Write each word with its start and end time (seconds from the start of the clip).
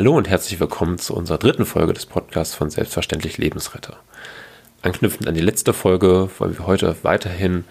Hallo 0.00 0.16
und 0.16 0.30
herzlich 0.30 0.58
willkommen 0.58 0.96
zu 0.98 1.14
unserer 1.14 1.36
dritten 1.36 1.66
Folge 1.66 1.92
des 1.92 2.06
Podcasts 2.06 2.54
von 2.54 2.70
Selbstverständlich 2.70 3.36
Lebensretter. 3.36 3.98
Anknüpfend 4.80 5.28
an 5.28 5.34
die 5.34 5.42
letzte 5.42 5.74
Folge 5.74 6.30
wollen 6.38 6.56
wir 6.56 6.66
heute 6.66 6.96
weiterhin 7.02 7.64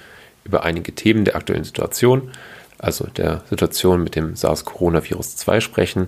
über 0.44 0.62
einige 0.62 0.94
Themen 0.94 1.26
der 1.26 1.36
aktuellen 1.36 1.64
Situation, 1.64 2.30
also 2.78 3.08
der 3.08 3.42
Situation 3.50 4.04
mit 4.04 4.16
dem 4.16 4.36
SARS-Coronavirus 4.36 5.38
2 5.38 5.60
sprechen 5.60 6.08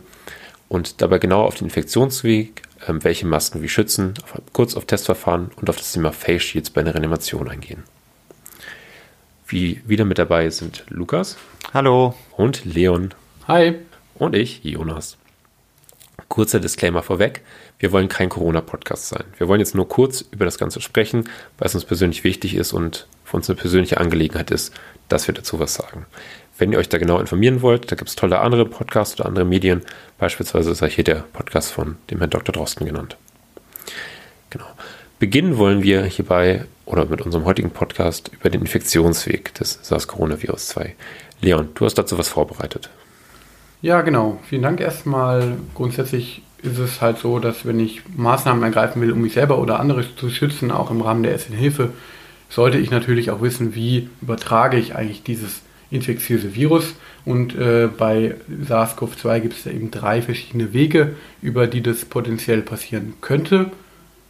und 0.70 1.02
dabei 1.02 1.18
genau 1.18 1.42
auf 1.42 1.56
den 1.56 1.65
Infektionsweg, 1.65 2.62
ähm, 2.88 3.03
welche 3.03 3.26
Masken 3.26 3.63
wie 3.63 3.69
schützen, 3.69 4.13
kurz 4.53 4.76
auf 4.76 4.85
Testverfahren 4.85 5.49
und 5.56 5.72
auf 5.72 5.78
das 5.78 5.92
Thema 5.92 6.12
Face 6.12 6.44
Shields 6.44 6.69
bei 6.69 6.81
einer 6.81 6.94
Reanimation 6.94 7.49
eingehen. 7.49 7.81
Wie 9.47 9.81
wieder 9.88 10.06
mit 10.06 10.19
dabei 10.19 10.51
sind 10.51 10.85
Lukas. 10.88 11.38
Hallo. 11.74 12.13
Und 12.38 12.63
Leon. 12.63 13.12
Hi. 13.47 13.79
Und 14.13 14.35
ich, 14.35 14.63
Jonas. 14.63 15.17
Kurzer 16.32 16.62
Disclaimer 16.62 17.04
vorweg. 17.04 17.42
Wir 17.78 17.92
wollen 17.92 18.08
kein 18.08 18.30
Corona-Podcast 18.30 19.10
sein. 19.10 19.26
Wir 19.38 19.50
wollen 19.50 19.60
jetzt 19.60 19.76
nur 19.76 19.88
kurz 19.88 20.22
über 20.32 20.46
das 20.46 20.58
Ganze 20.58 20.80
sprechen, 20.80 21.30
weil 21.58 21.68
es 21.68 21.76
uns 21.76 21.84
persönlich 21.84 22.24
wichtig 22.24 22.55
ist 22.55 22.72
und 22.72 23.05
für 23.26 23.36
uns 23.36 23.50
eine 23.50 23.58
persönliche 23.60 24.00
Angelegenheit 24.00 24.50
ist, 24.50 24.74
dass 25.10 25.28
wir 25.28 25.36
dazu 25.36 25.60
was 25.60 25.74
sagen. 25.74 26.05
Wenn 26.58 26.72
ihr 26.72 26.80
euch 26.80 26.88
da 26.88 26.98
genau 26.98 27.20
informieren 27.20 27.62
wollt, 27.62 27.91
da 27.91 27.98
gibt 27.98 28.10
es 28.10 28.16
tolle 28.16 28.40
andere 28.40 28.66
Podcasts 28.66 29.20
oder 29.20 29.28
andere 29.28 29.44
Medien. 29.44 29.82
Beispielsweise 30.20 30.72
ist 30.72 30.84
hier 30.84 31.04
der 31.04 31.26
Podcast 31.34 31.74
von 31.74 31.98
dem 32.10 32.20
Herrn 32.20 32.30
Dr. 32.30 32.54
Drosten 32.54 32.88
genannt. 32.88 33.18
Genau. 34.52 34.68
Beginnen 35.20 35.58
wollen 35.58 35.84
wir 35.84 36.05
hierbei 36.05 36.63
oder 36.86 37.05
mit 37.05 37.22
unserem 37.22 37.44
heutigen 37.44 37.72
Podcast 37.72 38.32
über 38.34 38.50
den 38.50 38.62
Infektionsweg 38.62 39.54
des 39.55 39.80
SARS-Coronavirus 39.84 40.68
2. 40.68 40.96
Leon, 41.41 41.70
du 41.76 41.86
hast 41.86 41.96
dazu 41.96 42.18
was 42.18 42.30
vorbereitet. 42.30 42.90
Ja, 43.81 44.02
genau. 44.02 44.40
Vielen 44.48 44.62
Dank 44.62 44.80
erstmal. 44.80 45.58
Grundsätzlich 45.73 46.44
ist 46.62 46.77
es 46.77 47.02
halt 47.02 47.17
so, 47.17 47.40
dass 47.40 47.66
wenn 47.66 47.80
ich 47.80 48.02
Maßnahmen 48.16 48.63
ergreifen 48.63 49.01
will, 49.01 49.12
um 49.12 49.21
mich 49.21 49.34
selber 49.34 49.57
oder 49.57 49.79
andere 49.79 50.05
zu 50.15 50.29
schützen, 50.29 50.71
auch 50.71 50.91
im 50.91 51.01
Rahmen 51.01 51.23
der 51.23 51.32
Ersten 51.32 51.54
Hilfe, 51.54 51.90
sollte 52.49 52.77
ich 52.77 52.91
natürlich 52.91 53.32
auch 53.32 53.41
wissen, 53.41 53.73
wie 53.73 54.10
übertrage 54.21 54.77
ich 54.77 54.96
eigentlich 54.96 55.23
dieses 55.23 55.62
infektiöse 55.90 56.54
Virus. 56.54 56.96
Und 57.26 57.55
äh, 57.55 57.88
bei 57.96 58.35
SARS-CoV-2 58.68 59.40
gibt 59.40 59.57
es 59.57 59.65
eben 59.65 59.90
drei 59.90 60.21
verschiedene 60.21 60.73
Wege, 60.73 61.16
über 61.41 61.68
die 61.68 61.82
das 61.82 62.05
potenziell 62.05 62.62
passieren 62.62 63.16
könnte. 63.21 63.71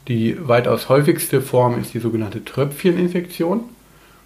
Die 0.08 0.38
weitaus 0.48 0.90
häufigste 0.90 1.42
Form 1.42 1.80
ist 1.80 1.94
die 1.94 2.00
sogenannte 2.00 2.44
Tröpfcheninfektion. 2.44 3.66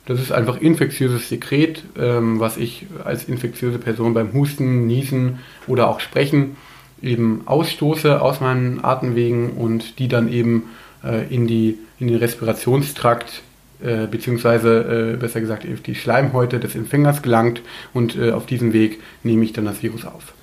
Das 0.05 0.21
ist 0.21 0.31
einfach 0.31 0.61
infektiöses 0.61 1.29
Sekret, 1.29 1.83
ähm, 1.97 2.39
was 2.39 2.57
ich 2.57 2.85
als 3.03 3.23
infektiöse 3.25 3.79
Person 3.79 4.13
beim 4.13 4.33
Husten, 4.33 4.85
Niesen 4.85 5.39
oder 5.67 5.89
auch 5.89 5.99
Sprechen 5.99 6.57
eben 7.01 7.41
ausstoße 7.45 8.21
aus 8.21 8.39
meinen 8.39 8.83
Atemwegen 8.83 9.51
und 9.51 9.99
die 9.99 10.07
dann 10.07 10.31
eben 10.31 10.63
äh, 11.03 11.33
in, 11.33 11.47
die, 11.47 11.77
in 11.99 12.07
den 12.07 12.17
Respirationstrakt 12.17 13.41
äh, 13.83 14.07
beziehungsweise 14.07 15.13
äh, 15.13 15.17
besser 15.17 15.41
gesagt 15.41 15.65
auf 15.71 15.81
die 15.81 15.95
Schleimhäute 15.95 16.59
des 16.59 16.75
Empfängers 16.75 17.21
gelangt 17.21 17.61
und 17.93 18.15
äh, 18.15 18.31
auf 18.31 18.45
diesem 18.45 18.73
Weg 18.73 19.01
nehme 19.23 19.43
ich 19.43 19.53
dann 19.53 19.65
das 19.65 19.83
Virus 19.83 20.05
auf. 20.05 20.33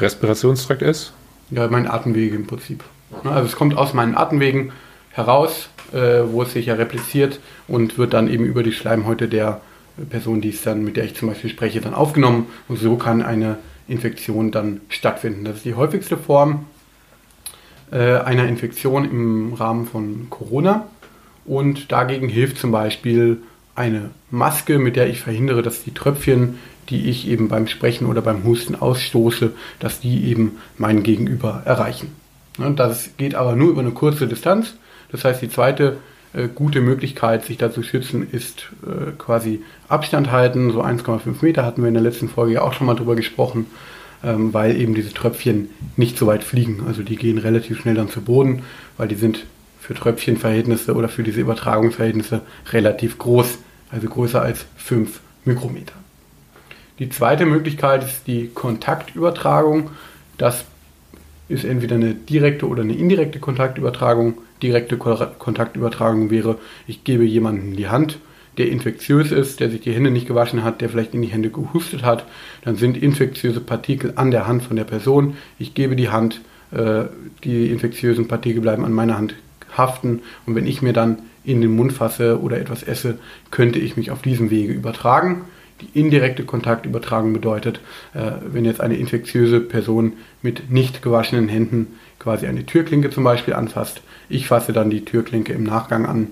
Respirationstrakt 0.00 0.82
ist? 0.82 1.12
Ja, 1.50 1.68
mein 1.68 1.88
Atemwege 1.88 2.36
im 2.36 2.46
Prinzip. 2.46 2.84
Also 3.24 3.46
es 3.46 3.56
kommt 3.56 3.76
aus 3.76 3.92
meinen 3.92 4.14
Atemwegen 4.14 4.72
heraus, 5.10 5.68
äh, 5.92 6.22
wo 6.30 6.42
es 6.42 6.52
sich 6.52 6.66
ja 6.66 6.74
repliziert 6.74 7.40
und 7.68 7.98
wird 7.98 8.12
dann 8.12 8.28
eben 8.28 8.44
über 8.44 8.62
die 8.62 8.72
Schleimhäute 8.72 9.28
der 9.28 9.60
Person, 10.08 10.40
die 10.40 10.50
es 10.50 10.62
dann, 10.62 10.84
mit 10.84 10.96
der 10.96 11.04
ich 11.04 11.14
zum 11.14 11.28
Beispiel 11.28 11.50
spreche, 11.50 11.80
dann 11.80 11.94
aufgenommen. 11.94 12.46
Und 12.68 12.78
so 12.78 12.96
kann 12.96 13.22
eine 13.22 13.58
Infektion 13.88 14.50
dann 14.50 14.80
stattfinden. 14.88 15.44
Das 15.44 15.56
ist 15.56 15.64
die 15.64 15.74
häufigste 15.74 16.16
Form 16.16 16.66
äh, 17.90 18.18
einer 18.18 18.46
Infektion 18.46 19.04
im 19.04 19.52
Rahmen 19.54 19.86
von 19.86 20.28
Corona. 20.30 20.86
Und 21.44 21.90
dagegen 21.90 22.28
hilft 22.28 22.58
zum 22.58 22.70
Beispiel 22.70 23.42
eine 23.74 24.10
Maske, 24.30 24.78
mit 24.78 24.96
der 24.96 25.08
ich 25.08 25.20
verhindere, 25.20 25.62
dass 25.62 25.82
die 25.82 25.94
Tröpfchen, 25.94 26.58
die 26.88 27.08
ich 27.08 27.28
eben 27.28 27.48
beim 27.48 27.66
Sprechen 27.66 28.06
oder 28.06 28.20
beim 28.22 28.44
Husten 28.44 28.74
ausstoße, 28.74 29.52
dass 29.78 30.00
die 30.00 30.24
eben 30.28 30.58
mein 30.76 31.02
Gegenüber 31.02 31.62
erreichen. 31.64 32.12
Das 32.76 33.10
geht 33.16 33.34
aber 33.34 33.56
nur 33.56 33.70
über 33.70 33.80
eine 33.80 33.92
kurze 33.92 34.26
Distanz. 34.26 34.74
Das 35.12 35.24
heißt, 35.24 35.42
die 35.42 35.48
zweite 35.48 35.98
äh, 36.32 36.48
gute 36.48 36.80
Möglichkeit, 36.80 37.44
sich 37.44 37.58
da 37.58 37.72
zu 37.72 37.82
schützen, 37.82 38.28
ist 38.30 38.68
äh, 38.86 39.12
quasi 39.18 39.62
Abstand 39.88 40.30
halten. 40.30 40.70
So 40.70 40.82
1,5 40.82 41.36
Meter 41.42 41.64
hatten 41.64 41.82
wir 41.82 41.88
in 41.88 41.94
der 41.94 42.02
letzten 42.02 42.28
Folge 42.28 42.54
ja 42.54 42.62
auch 42.62 42.72
schon 42.72 42.86
mal 42.86 42.94
drüber 42.94 43.16
gesprochen, 43.16 43.66
ähm, 44.22 44.54
weil 44.54 44.76
eben 44.76 44.94
diese 44.94 45.12
Tröpfchen 45.12 45.70
nicht 45.96 46.16
so 46.16 46.26
weit 46.26 46.44
fliegen. 46.44 46.84
Also 46.86 47.02
die 47.02 47.16
gehen 47.16 47.38
relativ 47.38 47.80
schnell 47.80 47.94
dann 47.94 48.08
zu 48.08 48.20
Boden, 48.20 48.62
weil 48.96 49.08
die 49.08 49.16
sind 49.16 49.44
für 49.80 49.94
Tröpfchenverhältnisse 49.94 50.94
oder 50.94 51.08
für 51.08 51.24
diese 51.24 51.40
Übertragungsverhältnisse 51.40 52.42
relativ 52.70 53.18
groß, 53.18 53.58
also 53.90 54.08
größer 54.08 54.40
als 54.40 54.66
5 54.76 55.20
Mikrometer. 55.44 55.94
Die 57.00 57.08
zweite 57.08 57.46
Möglichkeit 57.46 58.04
ist 58.04 58.26
die 58.26 58.50
Kontaktübertragung. 58.54 59.90
Das 60.38 60.64
ist 61.48 61.64
entweder 61.64 61.96
eine 61.96 62.14
direkte 62.14 62.68
oder 62.68 62.82
eine 62.82 62.94
indirekte 62.94 63.40
Kontaktübertragung. 63.40 64.34
Direkte 64.62 64.96
Kontaktübertragung 64.96 66.30
wäre, 66.30 66.58
ich 66.86 67.04
gebe 67.04 67.24
jemanden 67.24 67.76
die 67.76 67.88
Hand, 67.88 68.18
der 68.58 68.68
infektiös 68.68 69.32
ist, 69.32 69.60
der 69.60 69.70
sich 69.70 69.80
die 69.80 69.92
Hände 69.92 70.10
nicht 70.10 70.26
gewaschen 70.26 70.64
hat, 70.64 70.80
der 70.80 70.88
vielleicht 70.88 71.14
in 71.14 71.22
die 71.22 71.28
Hände 71.28 71.50
gehustet 71.50 72.02
hat. 72.02 72.26
Dann 72.62 72.76
sind 72.76 73.00
infektiöse 73.00 73.60
Partikel 73.60 74.12
an 74.16 74.30
der 74.30 74.46
Hand 74.46 74.62
von 74.62 74.76
der 74.76 74.84
Person. 74.84 75.36
Ich 75.58 75.74
gebe 75.74 75.96
die 75.96 76.10
Hand, 76.10 76.40
äh, 76.72 77.04
die 77.44 77.68
infektiösen 77.68 78.28
Partikel 78.28 78.60
bleiben 78.60 78.84
an 78.84 78.92
meiner 78.92 79.16
Hand 79.16 79.34
haften 79.76 80.22
und 80.46 80.54
wenn 80.56 80.66
ich 80.66 80.82
mir 80.82 80.92
dann 80.92 81.18
in 81.44 81.60
den 81.60 81.74
Mund 81.74 81.92
fasse 81.92 82.40
oder 82.40 82.58
etwas 82.58 82.82
esse, 82.82 83.18
könnte 83.50 83.78
ich 83.78 83.96
mich 83.96 84.10
auf 84.10 84.22
diesem 84.22 84.50
Wege 84.50 84.72
übertragen. 84.72 85.42
Die 85.80 85.98
indirekte 85.98 86.44
Kontaktübertragung 86.44 87.32
bedeutet, 87.32 87.80
äh, 88.12 88.32
wenn 88.52 88.66
jetzt 88.66 88.82
eine 88.82 88.96
infektiöse 88.96 89.60
Person 89.60 90.14
mit 90.42 90.70
nicht 90.70 91.00
gewaschenen 91.00 91.48
Händen 91.48 91.98
quasi 92.20 92.46
eine 92.46 92.64
Türklinke 92.64 93.10
zum 93.10 93.24
Beispiel 93.24 93.54
anfasst, 93.54 94.02
ich 94.28 94.46
fasse 94.46 94.72
dann 94.72 94.90
die 94.90 95.04
Türklinke 95.04 95.52
im 95.52 95.64
Nachgang 95.64 96.06
an 96.06 96.28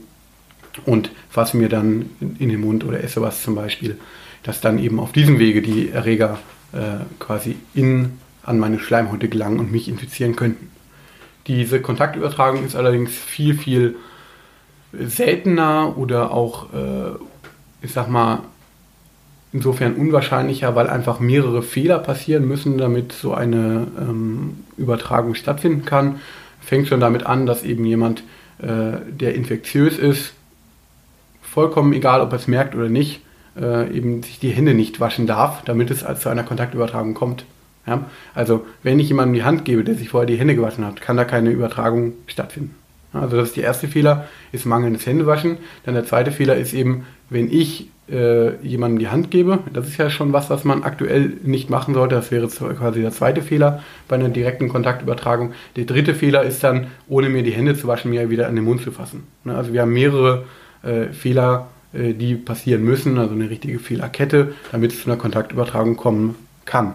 und 0.86 1.10
fasse 1.28 1.56
mir 1.56 1.68
dann 1.68 2.10
in 2.20 2.48
den 2.48 2.60
Mund 2.60 2.84
oder 2.84 3.02
esse 3.02 3.20
was 3.20 3.42
zum 3.42 3.56
Beispiel, 3.56 3.98
dass 4.44 4.60
dann 4.60 4.78
eben 4.78 5.00
auf 5.00 5.10
diesem 5.10 5.40
Wege 5.40 5.62
die 5.62 5.90
Erreger 5.90 6.38
äh, 6.72 7.04
quasi 7.18 7.56
in, 7.74 8.18
an 8.44 8.60
meine 8.60 8.78
Schleimhäute 8.78 9.28
gelangen 9.28 9.58
und 9.58 9.72
mich 9.72 9.88
infizieren 9.88 10.36
könnten. 10.36 10.70
Diese 11.48 11.80
Kontaktübertragung 11.80 12.64
ist 12.64 12.76
allerdings 12.76 13.10
viel, 13.10 13.56
viel 13.56 13.96
seltener 14.92 15.96
oder 15.96 16.30
auch, 16.30 16.72
äh, 16.72 17.16
ich 17.82 17.92
sag 17.92 18.08
mal, 18.08 18.42
insofern 19.52 19.94
unwahrscheinlicher, 19.94 20.74
weil 20.74 20.88
einfach 20.88 21.20
mehrere 21.20 21.62
Fehler 21.62 21.98
passieren 21.98 22.46
müssen, 22.46 22.78
damit 22.78 23.12
so 23.12 23.34
eine 23.34 23.86
ähm, 23.98 24.64
Übertragung 24.76 25.34
stattfinden 25.34 25.84
kann. 25.84 26.20
Fängt 26.60 26.88
schon 26.88 27.00
damit 27.00 27.24
an, 27.24 27.46
dass 27.46 27.62
eben 27.62 27.84
jemand, 27.84 28.22
äh, 28.60 28.98
der 29.08 29.34
infektiös 29.34 29.98
ist, 29.98 30.32
vollkommen 31.40 31.92
egal, 31.92 32.20
ob 32.20 32.32
er 32.32 32.36
es 32.36 32.46
merkt 32.46 32.74
oder 32.74 32.88
nicht, 32.88 33.22
äh, 33.58 33.90
eben 33.90 34.22
sich 34.22 34.38
die 34.38 34.50
Hände 34.50 34.74
nicht 34.74 35.00
waschen 35.00 35.26
darf, 35.26 35.62
damit 35.64 35.90
es 35.90 36.04
zu 36.20 36.28
einer 36.28 36.44
Kontaktübertragung 36.44 37.14
kommt. 37.14 37.44
Ja? 37.86 38.04
Also 38.34 38.66
wenn 38.82 39.00
ich 39.00 39.08
jemandem 39.08 39.34
die 39.34 39.44
Hand 39.44 39.64
gebe, 39.64 39.82
der 39.82 39.94
sich 39.94 40.10
vorher 40.10 40.26
die 40.26 40.36
Hände 40.36 40.54
gewaschen 40.54 40.84
hat, 40.84 41.00
kann 41.00 41.16
da 41.16 41.24
keine 41.24 41.50
Übertragung 41.50 42.12
stattfinden. 42.26 42.74
Also 43.12 43.36
das 43.36 43.48
ist 43.48 43.56
der 43.56 43.64
erste 43.64 43.88
Fehler, 43.88 44.26
ist 44.52 44.66
mangelndes 44.66 45.06
Händewaschen. 45.06 45.58
Dann 45.84 45.94
der 45.94 46.04
zweite 46.04 46.30
Fehler 46.30 46.56
ist 46.56 46.74
eben, 46.74 47.06
wenn 47.30 47.50
ich 47.50 47.88
äh, 48.10 48.56
jemandem 48.66 48.98
die 48.98 49.08
Hand 49.08 49.30
gebe, 49.30 49.60
das 49.72 49.86
ist 49.86 49.98
ja 49.98 50.10
schon 50.10 50.32
was, 50.32 50.50
was 50.50 50.64
man 50.64 50.82
aktuell 50.82 51.32
nicht 51.42 51.70
machen 51.70 51.94
sollte. 51.94 52.14
Das 52.14 52.30
wäre 52.30 52.48
quasi 52.48 53.00
der 53.00 53.12
zweite 53.12 53.42
Fehler 53.42 53.82
bei 54.08 54.16
einer 54.16 54.28
direkten 54.28 54.68
Kontaktübertragung. 54.68 55.52
Der 55.76 55.84
dritte 55.84 56.14
Fehler 56.14 56.42
ist 56.42 56.64
dann, 56.64 56.88
ohne 57.08 57.28
mir 57.28 57.42
die 57.42 57.52
Hände 57.52 57.76
zu 57.76 57.86
waschen, 57.86 58.10
mir 58.10 58.30
wieder 58.30 58.48
an 58.48 58.56
den 58.56 58.64
Mund 58.64 58.82
zu 58.82 58.92
fassen. 58.92 59.24
Ne? 59.44 59.54
Also 59.54 59.72
wir 59.72 59.82
haben 59.82 59.92
mehrere 59.92 60.44
äh, 60.82 61.06
Fehler, 61.12 61.68
äh, 61.92 62.14
die 62.14 62.34
passieren 62.34 62.82
müssen, 62.82 63.18
also 63.18 63.34
eine 63.34 63.50
richtige 63.50 63.78
Fehlerkette, 63.78 64.54
damit 64.72 64.92
es 64.92 65.02
zu 65.02 65.10
einer 65.10 65.18
Kontaktübertragung 65.18 65.96
kommen 65.96 66.34
kann. 66.64 66.94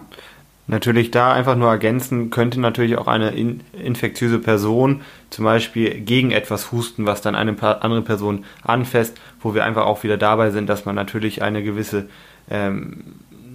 Natürlich 0.65 1.12
da 1.12 1.33
einfach 1.33 1.57
nur 1.57 1.69
ergänzen, 1.69 2.30
könnte 2.30 2.62
natürlich 2.62 2.98
auch 2.98 3.07
eine 3.07 3.31
in, 3.31 3.62
infektiöse 3.74 4.39
Person 4.39 5.01
zum 5.30 5.44
Beispiel 5.44 6.00
gegen 6.00 6.31
etwas 6.31 6.71
husten, 6.71 7.06
was 7.06 7.21
dann 7.21 7.36
eine 7.36 7.62
andere 7.81 8.01
Person 8.01 8.45
anfasst, 8.62 9.18
wo 9.42 9.54
wir 9.54 9.65
einfach 9.65 9.86
auch 9.86 10.04
wieder 10.04 10.18
dabei 10.18 10.51
sind, 10.51 10.69
dass 10.69 10.86
man 10.86 10.95
natürlich 10.95 11.42
eine 11.42 11.63
gewisse 11.63 12.07
ähm, 12.50 13.04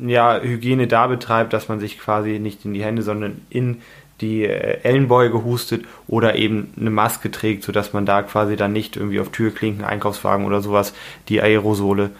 ja, 0.06 0.38
Hygiene 0.40 0.86
da 0.86 1.06
betreibt, 1.06 1.54
dass 1.54 1.68
man 1.68 1.80
sich 1.80 1.98
quasi 1.98 2.38
nicht 2.38 2.64
in 2.66 2.74
die 2.74 2.84
Hände, 2.84 3.02
sondern 3.02 3.40
in 3.48 3.80
die 4.20 4.44
äh, 4.44 4.80
Ellenbeuge 4.82 5.44
hustet 5.44 5.86
oder 6.06 6.34
eben 6.34 6.72
eine 6.78 6.90
Maske 6.90 7.30
trägt, 7.30 7.64
sodass 7.64 7.92
man 7.92 8.04
da 8.04 8.22
quasi 8.22 8.56
dann 8.56 8.72
nicht 8.72 8.96
irgendwie 8.96 9.20
auf 9.20 9.30
Türklinken, 9.30 9.84
Einkaufswagen 9.84 10.44
oder 10.44 10.60
sowas 10.60 10.92
die 11.28 11.40
Aerosole 11.40 12.10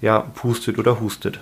ja, 0.00 0.20
pustet 0.20 0.78
oder 0.78 1.00
hustet. 1.00 1.40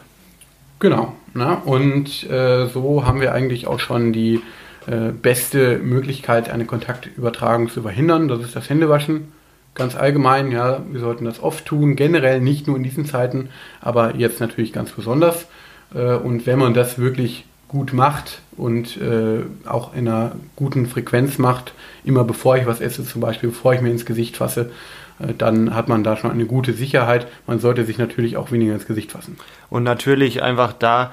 Genau. 0.78 1.14
Ne? 1.34 1.58
Und 1.64 2.28
äh, 2.31 2.67
so 2.67 3.06
haben 3.06 3.20
wir 3.20 3.32
eigentlich 3.32 3.67
auch 3.67 3.81
schon 3.81 4.12
die 4.12 4.43
äh, 4.87 5.11
beste 5.11 5.78
Möglichkeit, 5.78 6.50
eine 6.50 6.64
Kontaktübertragung 6.64 7.70
zu 7.70 7.82
verhindern. 7.82 8.28
Das 8.28 8.40
ist 8.40 8.55
das 8.55 8.69
Händewaschen. 8.69 9.32
Ganz 9.75 9.94
allgemein, 9.94 10.52
ja, 10.52 10.82
wir 10.90 11.00
sollten 11.00 11.25
das 11.26 11.43
oft 11.43 11.67
tun, 11.67 11.96
generell 11.96 12.40
nicht 12.40 12.67
nur 12.67 12.76
in 12.76 12.82
diesen 12.82 13.05
Zeiten, 13.05 13.50
aber 13.81 14.14
jetzt 14.17 14.40
natürlich 14.40 14.73
ganz 14.73 14.93
besonders. 14.93 15.46
Äh, 15.94 16.14
und 16.14 16.46
wenn 16.46 16.58
man 16.58 16.75
das 16.75 16.99
wirklich 16.99 17.44
gut 17.69 17.93
macht 17.93 18.40
und 18.56 18.96
äh, 18.96 19.43
auch 19.67 19.93
in 19.94 20.06
einer 20.08 20.32
guten 20.55 20.87
Frequenz 20.87 21.38
macht, 21.38 21.75
immer 22.05 22.25
bevor 22.25 22.56
ich 22.56 22.67
was 22.67 22.81
esse, 22.81 23.05
zum 23.05 23.20
Beispiel 23.20 23.50
bevor 23.50 23.75
ich 23.75 23.81
mir 23.81 23.90
ins 23.90 24.06
Gesicht 24.06 24.37
fasse, 24.37 24.70
dann 25.18 25.74
hat 25.74 25.88
man 25.88 26.04
da 26.04 26.16
schon 26.16 26.30
eine 26.30 26.46
gute 26.46 26.72
Sicherheit. 26.72 27.26
Man 27.46 27.58
sollte 27.58 27.84
sich 27.84 27.98
natürlich 27.98 28.36
auch 28.36 28.52
weniger 28.52 28.74
ins 28.74 28.86
Gesicht 28.86 29.12
fassen. 29.12 29.38
Und 29.70 29.82
natürlich 29.82 30.42
einfach 30.42 30.72
da 30.72 31.12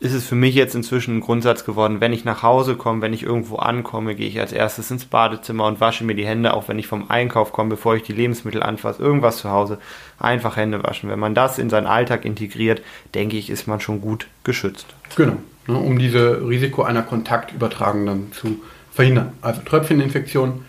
ist 0.00 0.14
es 0.14 0.26
für 0.26 0.34
mich 0.34 0.54
jetzt 0.54 0.74
inzwischen 0.74 1.18
ein 1.18 1.20
Grundsatz 1.20 1.66
geworden, 1.66 2.00
wenn 2.00 2.14
ich 2.14 2.24
nach 2.24 2.42
Hause 2.42 2.74
komme, 2.74 3.02
wenn 3.02 3.12
ich 3.12 3.22
irgendwo 3.22 3.56
ankomme, 3.56 4.14
gehe 4.14 4.28
ich 4.28 4.40
als 4.40 4.50
erstes 4.50 4.90
ins 4.90 5.04
Badezimmer 5.04 5.66
und 5.66 5.78
wasche 5.78 6.04
mir 6.04 6.14
die 6.14 6.24
Hände, 6.24 6.54
auch 6.54 6.68
wenn 6.68 6.78
ich 6.78 6.86
vom 6.86 7.10
Einkauf 7.10 7.52
komme, 7.52 7.70
bevor 7.70 7.96
ich 7.96 8.02
die 8.02 8.14
Lebensmittel 8.14 8.62
anfasse, 8.62 9.02
irgendwas 9.02 9.36
zu 9.36 9.50
Hause, 9.50 9.78
einfach 10.18 10.56
Hände 10.56 10.82
waschen. 10.82 11.10
Wenn 11.10 11.18
man 11.18 11.34
das 11.34 11.58
in 11.58 11.68
seinen 11.68 11.86
Alltag 11.86 12.24
integriert, 12.24 12.80
denke 13.14 13.36
ich, 13.36 13.50
ist 13.50 13.68
man 13.68 13.80
schon 13.80 14.00
gut 14.00 14.26
geschützt. 14.42 14.86
Genau, 15.16 15.36
ne, 15.66 15.76
um 15.76 15.98
diese 15.98 16.48
Risiko 16.48 16.82
einer 16.82 17.02
Kontaktübertragung 17.02 18.06
dann 18.06 18.32
zu 18.32 18.62
verhindern. 18.92 19.34
Also 19.42 19.60
Tröpfcheninfektion, 19.60 20.64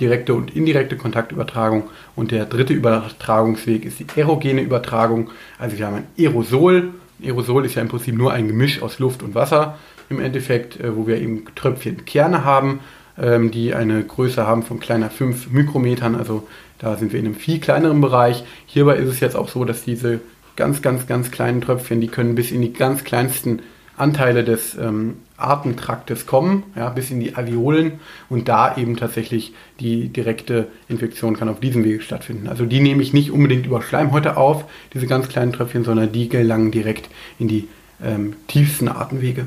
direkte 0.00 0.34
und 0.34 0.54
indirekte 0.54 0.96
Kontaktübertragung 0.96 1.84
und 2.14 2.30
der 2.30 2.46
dritte 2.46 2.72
Übertragungsweg 2.72 3.84
ist 3.84 3.98
die 3.98 4.06
aerogene 4.16 4.62
Übertragung. 4.62 5.30
Also 5.58 5.78
wir 5.78 5.86
haben 5.86 5.96
ein 5.96 6.06
Aerosol, 6.16 6.94
Aerosol 7.22 7.66
ist 7.66 7.74
ja 7.74 7.82
im 7.82 7.88
Prinzip 7.88 8.16
nur 8.16 8.32
ein 8.32 8.48
Gemisch 8.48 8.80
aus 8.82 8.98
Luft 8.98 9.22
und 9.22 9.34
Wasser 9.34 9.76
im 10.08 10.20
Endeffekt, 10.20 10.80
äh, 10.80 10.96
wo 10.96 11.06
wir 11.06 11.20
eben 11.20 11.44
Tröpfchenkerne 11.54 12.44
haben, 12.44 12.80
ähm, 13.18 13.50
die 13.50 13.74
eine 13.74 14.02
Größe 14.02 14.46
haben 14.46 14.62
von 14.62 14.80
kleiner 14.80 15.10
5 15.10 15.50
Mikrometern. 15.50 16.14
Also 16.14 16.46
da 16.78 16.96
sind 16.96 17.12
wir 17.12 17.20
in 17.20 17.26
einem 17.26 17.34
viel 17.34 17.60
kleineren 17.60 18.00
Bereich. 18.00 18.44
Hierbei 18.66 18.96
ist 18.96 19.08
es 19.08 19.20
jetzt 19.20 19.36
auch 19.36 19.48
so, 19.48 19.64
dass 19.64 19.84
diese 19.84 20.20
ganz, 20.56 20.82
ganz, 20.82 21.06
ganz 21.06 21.30
kleinen 21.30 21.60
Tröpfchen, 21.60 22.00
die 22.00 22.08
können 22.08 22.34
bis 22.34 22.50
in 22.50 22.62
die 22.62 22.72
ganz 22.72 23.04
kleinsten 23.04 23.60
Anteile 23.96 24.44
des 24.44 24.76
ähm, 24.76 25.16
Atemtraktes 25.38 26.26
kommen, 26.26 26.64
ja, 26.76 26.90
bis 26.90 27.10
in 27.10 27.20
die 27.20 27.34
Alveolen 27.34 28.00
und 28.28 28.48
da 28.48 28.76
eben 28.76 28.96
tatsächlich 28.96 29.54
die 29.80 30.08
direkte 30.08 30.66
Infektion 30.88 31.36
kann 31.36 31.48
auf 31.48 31.60
diesem 31.60 31.84
Wege 31.84 32.02
stattfinden. 32.02 32.48
Also 32.48 32.66
die 32.66 32.80
nehme 32.80 33.02
ich 33.02 33.12
nicht 33.12 33.30
unbedingt 33.30 33.64
über 33.66 33.80
Schleimhäute 33.80 34.36
auf, 34.36 34.64
diese 34.92 35.06
ganz 35.06 35.28
kleinen 35.28 35.52
Tröpfchen, 35.52 35.84
sondern 35.84 36.12
die 36.12 36.28
gelangen 36.28 36.70
direkt 36.70 37.08
in 37.38 37.48
die 37.48 37.68
ähm, 38.04 38.34
tiefsten 38.48 38.88
Atemwege. 38.88 39.46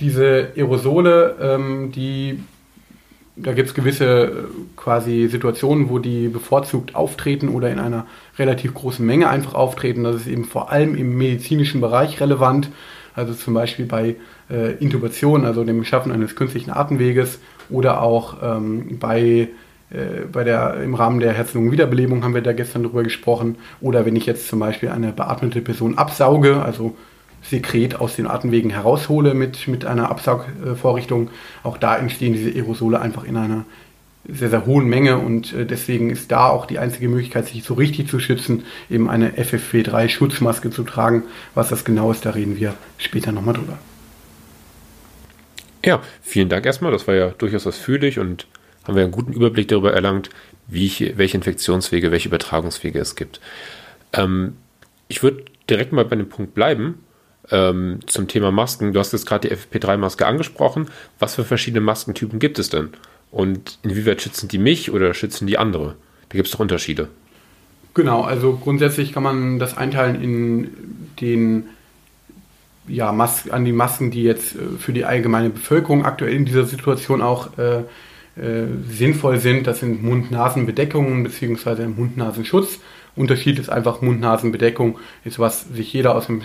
Diese 0.00 0.52
Aerosole, 0.56 1.36
ähm, 1.40 1.92
die 1.92 2.40
da 3.36 3.52
gibt 3.52 3.68
es 3.68 3.74
gewisse 3.74 4.06
äh, 4.06 4.30
quasi 4.76 5.28
Situationen, 5.28 5.88
wo 5.90 5.98
die 5.98 6.28
bevorzugt 6.28 6.94
auftreten 6.94 7.48
oder 7.48 7.70
in 7.70 7.78
einer 7.78 8.06
relativ 8.38 8.74
großen 8.74 9.04
Menge 9.04 9.28
einfach 9.28 9.54
auftreten. 9.54 10.04
Das 10.04 10.16
ist 10.16 10.26
eben 10.26 10.44
vor 10.44 10.70
allem 10.70 10.94
im 10.94 11.16
medizinischen 11.16 11.80
Bereich 11.80 12.20
relevant. 12.20 12.70
Also 13.14 13.34
zum 13.34 13.54
Beispiel 13.54 13.86
bei 13.86 14.16
äh, 14.50 14.72
Intubation, 14.74 15.44
also 15.44 15.64
dem 15.64 15.84
Schaffen 15.84 16.12
eines 16.12 16.34
künstlichen 16.36 16.70
Atemweges 16.70 17.38
oder 17.70 18.02
auch 18.02 18.36
ähm, 18.42 18.98
bei, 18.98 19.48
äh, 19.90 20.26
bei 20.30 20.44
der, 20.44 20.82
im 20.82 20.94
Rahmen 20.94 21.20
der 21.20 21.32
Herz-Lungen-Wiederbelebung 21.32 22.24
haben 22.24 22.34
wir 22.34 22.42
da 22.42 22.52
gestern 22.52 22.82
drüber 22.82 23.02
gesprochen. 23.02 23.56
Oder 23.80 24.04
wenn 24.04 24.16
ich 24.16 24.26
jetzt 24.26 24.48
zum 24.48 24.58
Beispiel 24.58 24.88
eine 24.88 25.12
beatmete 25.12 25.60
Person 25.60 25.96
absauge, 25.96 26.62
also 26.62 26.96
Sekret 27.44 28.00
aus 28.00 28.16
den 28.16 28.26
Atemwegen 28.26 28.70
heraushole 28.70 29.34
mit, 29.34 29.68
mit 29.68 29.84
einer 29.84 30.10
Absaugvorrichtung. 30.10 31.28
Auch 31.62 31.76
da 31.76 31.96
entstehen 31.96 32.32
diese 32.32 32.50
Aerosole 32.50 33.00
einfach 33.00 33.24
in 33.24 33.36
einer 33.36 33.66
sehr, 34.28 34.50
sehr 34.50 34.66
hohen 34.66 34.86
Menge 34.86 35.18
und 35.18 35.52
äh, 35.52 35.66
deswegen 35.66 36.10
ist 36.10 36.30
da 36.30 36.48
auch 36.48 36.66
die 36.66 36.78
einzige 36.78 37.08
Möglichkeit, 37.08 37.46
sich 37.46 37.64
so 37.64 37.74
richtig 37.74 38.08
zu 38.08 38.18
schützen, 38.18 38.64
eben 38.90 39.10
eine 39.10 39.32
FFP3-Schutzmaske 39.32 40.70
zu 40.70 40.82
tragen. 40.82 41.24
Was 41.54 41.68
das 41.68 41.84
genau 41.84 42.10
ist, 42.10 42.24
da 42.24 42.30
reden 42.30 42.58
wir 42.58 42.74
später 42.98 43.32
nochmal 43.32 43.54
drüber. 43.54 43.78
Ja, 45.84 46.00
vielen 46.22 46.48
Dank 46.48 46.64
erstmal. 46.64 46.92
Das 46.92 47.06
war 47.06 47.14
ja 47.14 47.28
durchaus 47.30 47.66
ausführlich 47.66 48.18
und 48.18 48.46
haben 48.84 48.96
wir 48.96 49.02
einen 49.02 49.12
guten 49.12 49.32
Überblick 49.32 49.68
darüber 49.68 49.92
erlangt, 49.92 50.30
ich, 50.70 51.16
welche 51.16 51.36
Infektionswege, 51.36 52.10
welche 52.10 52.28
Übertragungswege 52.28 52.98
es 52.98 53.16
gibt. 53.16 53.40
Ähm, 54.14 54.56
ich 55.08 55.22
würde 55.22 55.44
direkt 55.68 55.92
mal 55.92 56.04
bei 56.06 56.16
dem 56.16 56.28
Punkt 56.28 56.54
bleiben 56.54 57.04
ähm, 57.50 58.00
zum 58.06 58.28
Thema 58.28 58.50
Masken. 58.50 58.92
Du 58.92 59.00
hast 59.00 59.12
jetzt 59.12 59.26
gerade 59.26 59.48
die 59.48 59.54
FFP3-Maske 59.54 60.24
angesprochen. 60.24 60.88
Was 61.18 61.34
für 61.34 61.44
verschiedene 61.44 61.82
Maskentypen 61.82 62.38
gibt 62.38 62.58
es 62.58 62.70
denn? 62.70 62.90
Und 63.34 63.80
inwieweit 63.82 64.22
schützen 64.22 64.46
die 64.48 64.58
mich 64.58 64.92
oder 64.92 65.12
schützen 65.12 65.48
die 65.48 65.58
andere? 65.58 65.96
Da 66.28 66.36
gibt 66.36 66.46
es 66.46 66.52
doch 66.52 66.60
Unterschiede. 66.60 67.08
Genau, 67.92 68.22
also 68.22 68.56
grundsätzlich 68.56 69.12
kann 69.12 69.24
man 69.24 69.58
das 69.58 69.76
einteilen 69.76 70.22
in 70.22 70.70
den 71.20 71.64
ja, 72.86 73.10
Mas 73.10 73.50
an 73.50 73.64
die 73.64 73.72
Masken, 73.72 74.12
die 74.12 74.22
jetzt 74.22 74.54
äh, 74.54 74.78
für 74.78 74.92
die 74.92 75.04
allgemeine 75.04 75.50
Bevölkerung 75.50 76.04
aktuell 76.04 76.32
in 76.32 76.44
dieser 76.44 76.64
Situation 76.64 77.22
auch 77.22 77.58
äh, 77.58 77.78
äh, 78.40 78.68
sinnvoll 78.88 79.40
sind. 79.40 79.66
Das 79.66 79.80
sind 79.80 80.04
Mund-Nasen-Bedeckungen 80.04 81.24
bzw. 81.24 81.88
Mund-Nasen-Schutz. 81.88 82.78
Unterschied 83.16 83.58
ist 83.58 83.70
einfach 83.70 84.02
Mund-Nasen-Bedeckung, 84.02 84.98
ist 85.24 85.38
was 85.38 85.68
sich 85.68 85.92
jeder 85.92 86.16
aus 86.16 86.26
dem 86.26 86.40
äh, 86.40 86.42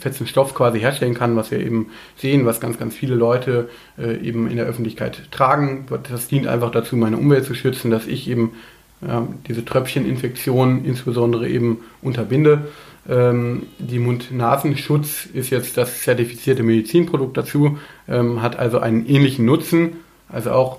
fetzen 0.00 0.26
Stoff 0.26 0.54
quasi 0.54 0.80
herstellen 0.80 1.14
kann, 1.14 1.36
was 1.36 1.50
wir 1.50 1.60
eben 1.60 1.90
sehen, 2.16 2.44
was 2.44 2.60
ganz, 2.60 2.78
ganz 2.78 2.94
viele 2.94 3.14
Leute 3.14 3.68
äh, 3.98 4.16
eben 4.16 4.50
in 4.50 4.56
der 4.56 4.66
Öffentlichkeit 4.66 5.30
tragen. 5.30 5.86
Das 6.10 6.28
dient 6.28 6.46
einfach 6.46 6.70
dazu, 6.70 6.96
meine 6.96 7.18
Umwelt 7.18 7.44
zu 7.44 7.54
schützen, 7.54 7.90
dass 7.90 8.06
ich 8.06 8.28
eben 8.28 8.52
äh, 9.00 9.20
diese 9.46 9.64
Tröpfcheninfektion 9.64 10.84
insbesondere 10.84 11.48
eben 11.48 11.78
unterbinde. 12.02 12.66
Ähm, 13.08 13.66
die 13.78 14.00
Mund-Nasen-Schutz 14.00 15.26
ist 15.32 15.50
jetzt 15.50 15.76
das 15.76 16.02
zertifizierte 16.02 16.64
Medizinprodukt 16.64 17.36
dazu, 17.36 17.78
ähm, 18.08 18.42
hat 18.42 18.58
also 18.58 18.80
einen 18.80 19.06
ähnlichen 19.06 19.44
Nutzen, 19.44 19.98
also 20.28 20.50
auch 20.50 20.78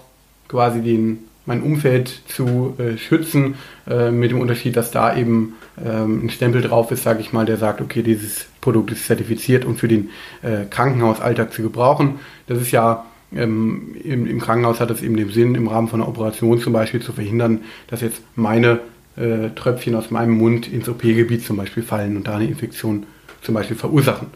quasi 0.50 0.82
den 0.82 1.29
mein 1.50 1.64
Umfeld 1.64 2.22
zu 2.28 2.76
äh, 2.78 2.98
schützen, 2.98 3.56
äh, 3.90 4.12
mit 4.12 4.30
dem 4.30 4.40
Unterschied, 4.40 4.78
dass 4.78 4.92
da 4.92 5.18
eben 5.18 5.56
ähm, 5.84 6.26
ein 6.26 6.30
Stempel 6.30 6.62
drauf 6.62 6.92
ist, 6.92 7.04
sage 7.04 7.22
ich 7.22 7.34
mal, 7.34 7.46
der 7.46 7.58
sagt, 7.58 7.82
okay, 7.82 8.04
dieses 8.04 8.46
Produkt 8.62 8.92
ist 8.92 9.08
zertifiziert 9.08 9.66
und 9.66 9.78
für 9.80 9.88
den 9.88 10.12
äh, 10.44 10.66
Krankenhausalltag 10.70 11.52
zu 11.52 11.64
gebrauchen. 11.64 12.20
Das 12.46 12.62
ist 12.62 12.72
ja 12.72 13.04
ähm, 13.36 13.96
im, 14.04 14.28
im, 14.28 14.40
Krankenhaus 14.40 14.80
hat 14.80 14.92
es 14.92 15.02
eben 15.02 15.18
den 15.18 15.32
Sinn, 15.32 15.56
im 15.56 15.68
Rahmen 15.68 15.88
von 15.88 16.02
einer 16.02 16.08
Operation 16.10 16.60
zum 16.60 16.72
Beispiel 16.72 17.02
zu 17.02 17.14
verhindern, 17.14 17.62
dass 17.88 18.02
jetzt 18.02 18.22
meine 18.36 18.80
äh, 19.18 19.50
Tröpfchen 19.56 19.96
aus 19.96 20.12
meinem 20.12 20.38
Mund 20.38 20.72
ins 20.72 20.88
OP-Gebiet 20.88 21.44
zum 21.44 21.58
Beispiel 21.58 21.82
fallen 21.82 22.16
und 22.16 22.28
da 22.28 22.36
eine 22.36 22.46
Infektion 22.46 23.08
zum 23.42 23.56
Beispiel 23.56 23.76
verursachen. 23.76 24.28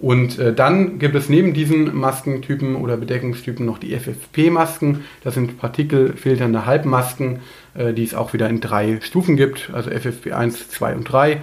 Und 0.00 0.38
äh, 0.38 0.54
dann 0.54 0.98
gibt 0.98 1.16
es 1.16 1.28
neben 1.28 1.54
diesen 1.54 1.96
Maskentypen 1.96 2.76
oder 2.76 2.96
Bedeckungstypen 2.96 3.66
noch 3.66 3.78
die 3.78 3.96
FFP-Masken. 3.96 5.04
Das 5.24 5.34
sind 5.34 5.58
partikelfilternde 5.58 6.66
Halbmasken, 6.66 7.40
äh, 7.74 7.92
die 7.92 8.04
es 8.04 8.14
auch 8.14 8.32
wieder 8.32 8.48
in 8.48 8.60
drei 8.60 9.00
Stufen 9.00 9.36
gibt, 9.36 9.70
also 9.72 9.90
FFP1, 9.90 10.68
2 10.68 10.94
und 10.94 11.04
3. 11.04 11.40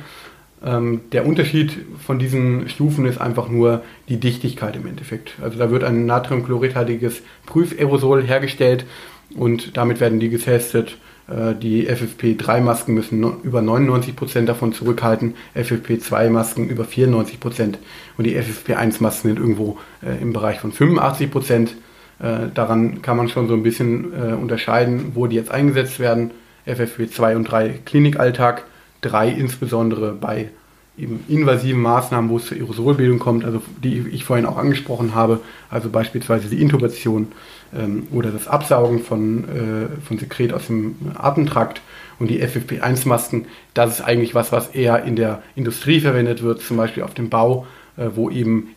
Ähm, 0.66 1.02
der 1.12 1.26
Unterschied 1.26 1.74
von 2.06 2.18
diesen 2.18 2.70
Stufen 2.70 3.06
ist 3.06 3.20
einfach 3.20 3.50
nur 3.50 3.84
die 4.08 4.20
Dichtigkeit 4.22 4.78
im 4.78 4.88
Endeffekt. 4.88 5.34
Also 5.42 5.60
da 5.60 5.70
wird 5.70 5.84
ein 5.84 6.06
natriumchloridhaltiges 6.06 7.24
Prüfaerosol 7.46 8.24
hergestellt 8.24 8.86
und 9.36 9.76
damit 9.76 10.00
werden 10.00 10.22
die 10.22 10.30
getestet 10.30 10.98
die 11.28 11.90
FFP3-Masken 11.90 12.94
müssen 12.94 13.24
über 13.42 13.60
99% 13.60 14.46
davon 14.46 14.74
zurückhalten, 14.74 15.34
FFP2-Masken 15.56 16.70
über 16.70 16.84
94% 16.84 17.76
und 18.18 18.24
die 18.26 18.38
FFP1-Masken 18.38 19.30
sind 19.30 19.40
irgendwo 19.40 19.78
äh, 20.04 20.22
im 20.22 20.34
Bereich 20.34 20.60
von 20.60 20.72
85%. 20.72 21.70
Äh, 22.20 22.50
daran 22.54 23.02
kann 23.02 23.18
man 23.18 23.28
schon 23.30 23.48
so 23.48 23.56
ein 23.56 23.64
bisschen 23.64 24.14
unterscheiden, 24.14 25.14
wo 25.16 25.26
die 25.28 25.36
jetzt 25.36 25.52
eingesetzt 25.52 26.00
werden. 26.00 26.32
FFP2 26.68 27.36
und 27.36 27.44
3 27.46 27.70
Klinikalltag, 27.86 28.66
3 29.02 29.30
insbesondere 29.30 30.14
bei 30.14 30.50
eben 30.98 31.24
invasiven 31.28 31.82
Maßnahmen, 31.82 32.30
wo 32.30 32.38
es 32.38 32.46
zur 32.46 32.58
Aerosolbildung 32.58 33.20
kommt, 33.20 33.44
also 33.44 33.62
die 33.84 34.06
ich 34.12 34.24
vorhin 34.24 34.46
auch 34.46 34.58
angesprochen 34.58 35.14
habe, 35.14 35.42
also 35.70 35.90
beispielsweise 35.90 36.48
die 36.48 36.62
Intubation 36.62 37.28
ähm, 37.78 38.08
oder 38.12 38.32
das 38.32 38.48
Absaugen 38.48 39.00
von, 39.00 39.44
äh, 39.44 40.06
von 40.08 40.18
Sekret 40.18 40.54
aus 40.54 40.68
dem 40.68 40.96
Atemtrakt 41.16 41.82
und 42.18 42.30
die 42.30 42.42
FFP1-Masken, 42.42 43.46
das 43.74 44.00
ist 44.00 44.06
eigentlich 44.06 44.36
was, 44.36 44.52
was 44.52 44.70
eher 44.70 45.04
in 45.04 45.16
der 45.16 45.44
Industrie 45.56 46.00
verwendet 46.00 46.42
wird, 46.42 46.62
zum 46.62 46.78
Beispiel 46.78 47.04
auf 47.04 47.14
dem 47.14 47.30
Bau, 47.30 47.68
äh, 47.98 48.08
wo 48.16 48.30
eben 48.30 48.70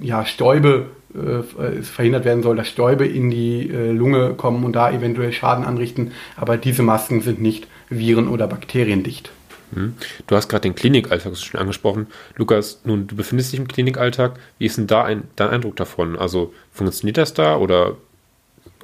ja, 0.00 0.24
Stäube 0.24 0.86
äh, 1.14 1.82
verhindert 1.82 2.24
werden 2.24 2.42
soll, 2.42 2.56
dass 2.56 2.68
Stäube 2.68 3.06
in 3.06 3.30
die 3.30 3.70
äh, 3.70 3.92
Lunge 3.92 4.34
kommen 4.34 4.64
und 4.64 4.72
da 4.74 4.90
eventuell 4.90 5.32
Schaden 5.32 5.64
anrichten, 5.64 6.12
aber 6.36 6.56
diese 6.56 6.82
Masken 6.82 7.20
sind 7.20 7.42
nicht 7.42 7.66
viren- 7.90 8.28
oder 8.28 8.46
bakteriendicht. 8.46 9.30
Hm. 9.74 9.94
Du 10.26 10.36
hast 10.36 10.48
gerade 10.48 10.62
den 10.62 10.74
Klinikalltag 10.74 11.36
schon 11.36 11.60
angesprochen. 11.60 12.06
Lukas, 12.36 12.80
nun, 12.84 13.06
du 13.06 13.16
befindest 13.16 13.52
dich 13.52 13.60
im 13.60 13.68
Klinikalltag. 13.68 14.38
Wie 14.58 14.66
ist 14.66 14.78
denn 14.78 14.86
da 14.86 15.04
ein, 15.04 15.24
dein 15.36 15.50
Eindruck 15.50 15.76
davon? 15.76 16.18
Also 16.18 16.52
funktioniert 16.72 17.18
das 17.18 17.34
da 17.34 17.56
oder 17.56 17.96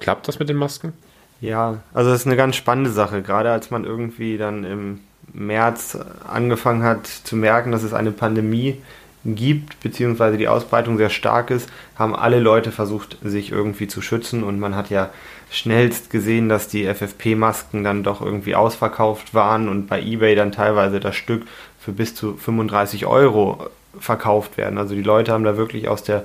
klappt 0.00 0.28
das 0.28 0.38
mit 0.38 0.48
den 0.48 0.56
Masken? 0.56 0.92
Ja, 1.40 1.82
also 1.92 2.10
das 2.10 2.20
ist 2.20 2.26
eine 2.26 2.36
ganz 2.36 2.56
spannende 2.56 2.90
Sache. 2.90 3.22
Gerade 3.22 3.50
als 3.50 3.70
man 3.70 3.84
irgendwie 3.84 4.38
dann 4.38 4.64
im 4.64 5.00
März 5.32 5.98
angefangen 6.26 6.82
hat 6.82 7.06
zu 7.06 7.36
merken, 7.36 7.72
dass 7.72 7.82
es 7.82 7.92
eine 7.92 8.12
Pandemie 8.12 8.80
gibt, 9.24 9.80
beziehungsweise 9.80 10.36
die 10.36 10.48
Ausbreitung 10.48 10.98
sehr 10.98 11.10
stark 11.10 11.50
ist, 11.50 11.68
haben 11.96 12.14
alle 12.14 12.40
Leute 12.40 12.72
versucht, 12.72 13.16
sich 13.22 13.50
irgendwie 13.50 13.88
zu 13.88 14.02
schützen 14.02 14.44
und 14.44 14.60
man 14.60 14.76
hat 14.76 14.90
ja 14.90 15.10
schnellst 15.50 16.10
gesehen, 16.10 16.48
dass 16.48 16.68
die 16.68 16.86
FFP-Masken 16.86 17.84
dann 17.84 18.02
doch 18.02 18.20
irgendwie 18.20 18.54
ausverkauft 18.54 19.34
waren 19.34 19.68
und 19.68 19.86
bei 19.86 20.02
eBay 20.02 20.34
dann 20.34 20.52
teilweise 20.52 21.00
das 21.00 21.16
Stück 21.16 21.44
für 21.78 21.92
bis 21.92 22.14
zu 22.14 22.36
35 22.36 23.06
Euro 23.06 23.70
verkauft 23.98 24.56
werden. 24.56 24.78
Also 24.78 24.94
die 24.94 25.02
Leute 25.02 25.32
haben 25.32 25.44
da 25.44 25.56
wirklich 25.56 25.88
aus 25.88 26.02
der 26.02 26.24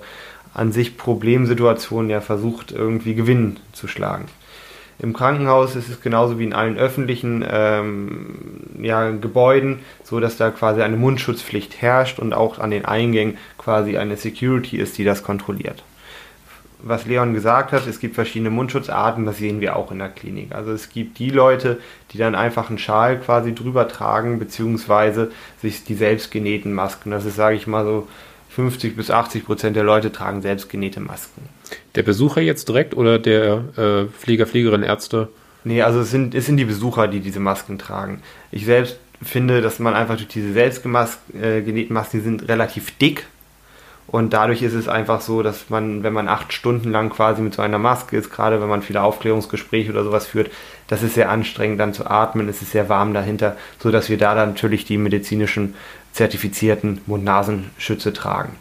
an 0.53 0.71
sich 0.71 0.97
Problemsituation 0.97 2.09
ja 2.09 2.21
versucht, 2.21 2.71
irgendwie 2.71 3.13
Gewinn 3.13 3.57
zu 3.71 3.87
schlagen. 3.87 4.25
Im 4.97 5.13
Krankenhaus 5.13 5.75
ist 5.75 5.87
es 5.87 6.01
genauso 6.01 6.39
wie 6.39 6.43
in 6.43 6.53
allen 6.53 6.77
öffentlichen 6.77 7.45
ähm, 7.49 8.35
ja, 8.79 9.11
Gebäuden, 9.11 9.79
so 10.03 10.19
dass 10.19 10.37
da 10.37 10.49
quasi 10.51 10.81
eine 10.81 10.97
Mundschutzpflicht 10.97 11.81
herrscht 11.81 12.19
und 12.19 12.33
auch 12.33 12.59
an 12.59 12.71
den 12.71 12.85
Eingängen 12.85 13.37
quasi 13.57 13.97
eine 13.97 14.17
Security 14.17 14.77
ist, 14.77 14.97
die 14.97 15.03
das 15.03 15.23
kontrolliert 15.23 15.83
was 16.81 17.05
Leon 17.05 17.33
gesagt 17.33 17.71
hat, 17.71 17.87
es 17.87 17.99
gibt 17.99 18.15
verschiedene 18.15 18.49
Mundschutzarten, 18.49 19.25
das 19.25 19.37
sehen 19.37 19.59
wir 19.61 19.75
auch 19.75 19.91
in 19.91 19.99
der 19.99 20.09
Klinik. 20.09 20.53
Also 20.55 20.71
es 20.71 20.89
gibt 20.89 21.19
die 21.19 21.29
Leute, 21.29 21.79
die 22.11 22.17
dann 22.17 22.35
einfach 22.35 22.69
einen 22.69 22.79
Schal 22.79 23.19
quasi 23.19 23.53
drüber 23.53 23.87
tragen, 23.87 24.39
beziehungsweise 24.39 25.31
sich 25.61 25.83
die 25.83 25.95
selbstgenähten 25.95 26.73
Masken. 26.73 27.11
Das 27.11 27.25
ist, 27.25 27.35
sage 27.35 27.55
ich 27.55 27.67
mal 27.67 27.83
so, 27.83 28.07
50 28.49 28.95
bis 28.95 29.11
80 29.11 29.45
Prozent 29.45 29.75
der 29.75 29.83
Leute 29.83 30.11
tragen 30.11 30.41
selbstgenähte 30.41 30.99
Masken. 30.99 31.41
Der 31.95 32.03
Besucher 32.03 32.41
jetzt 32.41 32.67
direkt 32.67 32.95
oder 32.95 33.19
der 33.19 33.63
äh, 33.77 34.05
Flieger, 34.17 34.47
Fliegerin, 34.47 34.83
Ärzte? 34.83 35.29
Nee, 35.63 35.81
also 35.81 36.01
es 36.01 36.11
sind, 36.11 36.35
es 36.35 36.45
sind 36.45 36.57
die 36.57 36.65
Besucher, 36.65 37.07
die 37.07 37.19
diese 37.19 37.39
Masken 37.39 37.77
tragen. 37.77 38.21
Ich 38.51 38.65
selbst 38.65 38.97
finde, 39.21 39.61
dass 39.61 39.79
man 39.79 39.93
einfach 39.93 40.15
durch 40.15 40.29
diese 40.29 40.53
selbstgenähten 40.53 41.41
äh, 41.41 41.93
Masken, 41.93 42.17
die 42.17 42.23
sind 42.23 42.47
relativ 42.47 42.97
dick, 42.97 43.25
und 44.11 44.33
dadurch 44.33 44.63
ist 44.63 44.73
es 44.73 44.87
einfach 44.87 45.21
so, 45.21 45.43
dass 45.43 45.69
man, 45.69 46.01
wenn 46.01 46.13
man 46.13 46.27
acht 46.27 46.51
Stunden 46.51 46.89
lang 46.89 47.11
quasi 47.11 47.43
mit 47.43 47.53
so 47.53 47.61
einer 47.61 47.77
Maske 47.77 48.17
ist, 48.17 48.31
gerade 48.31 48.59
wenn 48.59 48.67
man 48.67 48.81
viele 48.81 49.03
Aufklärungsgespräche 49.03 49.91
oder 49.91 50.03
sowas 50.03 50.25
führt, 50.25 50.49
das 50.87 51.03
ist 51.03 51.13
sehr 51.13 51.29
anstrengend 51.29 51.79
dann 51.79 51.93
zu 51.93 52.07
atmen, 52.07 52.49
es 52.49 52.63
ist 52.63 52.71
sehr 52.71 52.89
warm 52.89 53.13
dahinter, 53.13 53.55
so 53.77 53.91
dass 53.91 54.09
wir 54.09 54.17
da 54.17 54.33
dann 54.33 54.49
natürlich 54.49 54.85
die 54.85 54.97
medizinischen 54.97 55.75
zertifizierten 56.11 57.01
Mund-Nasenschütze 57.05 58.11
tragen. 58.11 58.55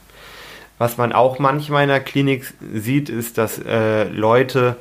Was 0.77 0.99
man 0.99 1.15
auch 1.15 1.39
manchmal 1.39 1.85
in 1.85 1.89
der 1.89 2.01
Klinik 2.01 2.53
sieht, 2.75 3.09
ist, 3.09 3.39
dass 3.39 3.59
äh, 3.59 4.05
Leute 4.05 4.77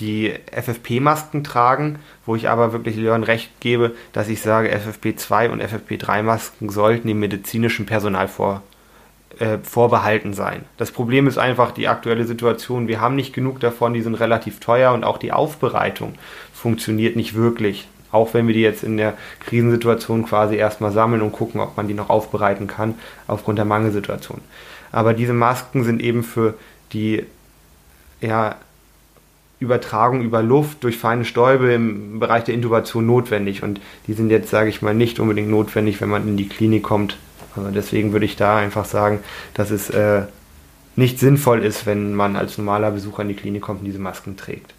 die 0.00 0.32
FFP-Masken 0.52 1.44
tragen, 1.44 1.98
wo 2.24 2.36
ich 2.36 2.48
aber 2.48 2.72
wirklich 2.72 2.96
Leon 2.96 3.24
recht 3.24 3.60
gebe, 3.60 3.94
dass 4.12 4.28
ich 4.28 4.40
sage, 4.40 4.70
FFP2 4.74 5.48
und 5.48 5.62
FFP3-Masken 5.62 6.70
sollten 6.70 7.08
dem 7.08 7.18
medizinischen 7.18 7.86
Personal 7.86 8.28
vor, 8.28 8.62
äh, 9.38 9.58
vorbehalten 9.62 10.34
sein. 10.34 10.64
Das 10.76 10.92
Problem 10.92 11.26
ist 11.26 11.38
einfach 11.38 11.72
die 11.72 11.88
aktuelle 11.88 12.24
Situation. 12.24 12.88
Wir 12.88 13.00
haben 13.00 13.16
nicht 13.16 13.32
genug 13.32 13.60
davon, 13.60 13.94
die 13.94 14.02
sind 14.02 14.14
relativ 14.14 14.60
teuer 14.60 14.92
und 14.92 15.04
auch 15.04 15.18
die 15.18 15.32
Aufbereitung 15.32 16.14
funktioniert 16.52 17.16
nicht 17.16 17.34
wirklich. 17.34 17.88
Auch 18.10 18.32
wenn 18.34 18.46
wir 18.46 18.54
die 18.54 18.62
jetzt 18.62 18.84
in 18.84 18.96
der 18.96 19.14
Krisensituation 19.40 20.24
quasi 20.24 20.56
erstmal 20.56 20.92
sammeln 20.92 21.22
und 21.22 21.32
gucken, 21.32 21.60
ob 21.60 21.76
man 21.76 21.88
die 21.88 21.94
noch 21.94 22.08
aufbereiten 22.08 22.66
kann, 22.66 22.94
aufgrund 23.26 23.58
der 23.58 23.66
Mangelsituation. 23.66 24.40
Aber 24.92 25.12
diese 25.12 25.34
Masken 25.34 25.84
sind 25.84 26.00
eben 26.00 26.22
für 26.22 26.54
die 26.92 27.26
ja, 28.20 28.56
Übertragung 29.60 30.22
über 30.22 30.42
Luft 30.42 30.84
durch 30.84 30.98
feine 30.98 31.24
Stäube 31.24 31.72
im 31.72 32.20
Bereich 32.20 32.44
der 32.44 32.54
Intubation 32.54 33.06
notwendig. 33.06 33.62
Und 33.62 33.80
die 34.06 34.12
sind 34.12 34.30
jetzt, 34.30 34.50
sage 34.50 34.68
ich 34.68 34.82
mal, 34.82 34.94
nicht 34.94 35.18
unbedingt 35.20 35.50
notwendig, 35.50 36.00
wenn 36.00 36.08
man 36.08 36.26
in 36.26 36.36
die 36.36 36.48
Klinik 36.48 36.82
kommt 36.82 37.18
also 37.58 37.70
deswegen 37.70 38.12
würde 38.12 38.26
ich 38.26 38.36
da 38.36 38.56
einfach 38.56 38.84
sagen, 38.84 39.20
dass 39.54 39.70
es 39.70 39.90
äh, 39.90 40.22
nicht 40.96 41.18
sinnvoll 41.18 41.64
ist, 41.64 41.86
wenn 41.86 42.14
man 42.14 42.36
als 42.36 42.58
normaler 42.58 42.90
Besucher 42.90 43.22
in 43.22 43.28
die 43.28 43.34
Klinik 43.34 43.62
kommt 43.62 43.80
und 43.80 43.86
diese 43.86 43.98
Masken 43.98 44.36
trägt. 44.36 44.74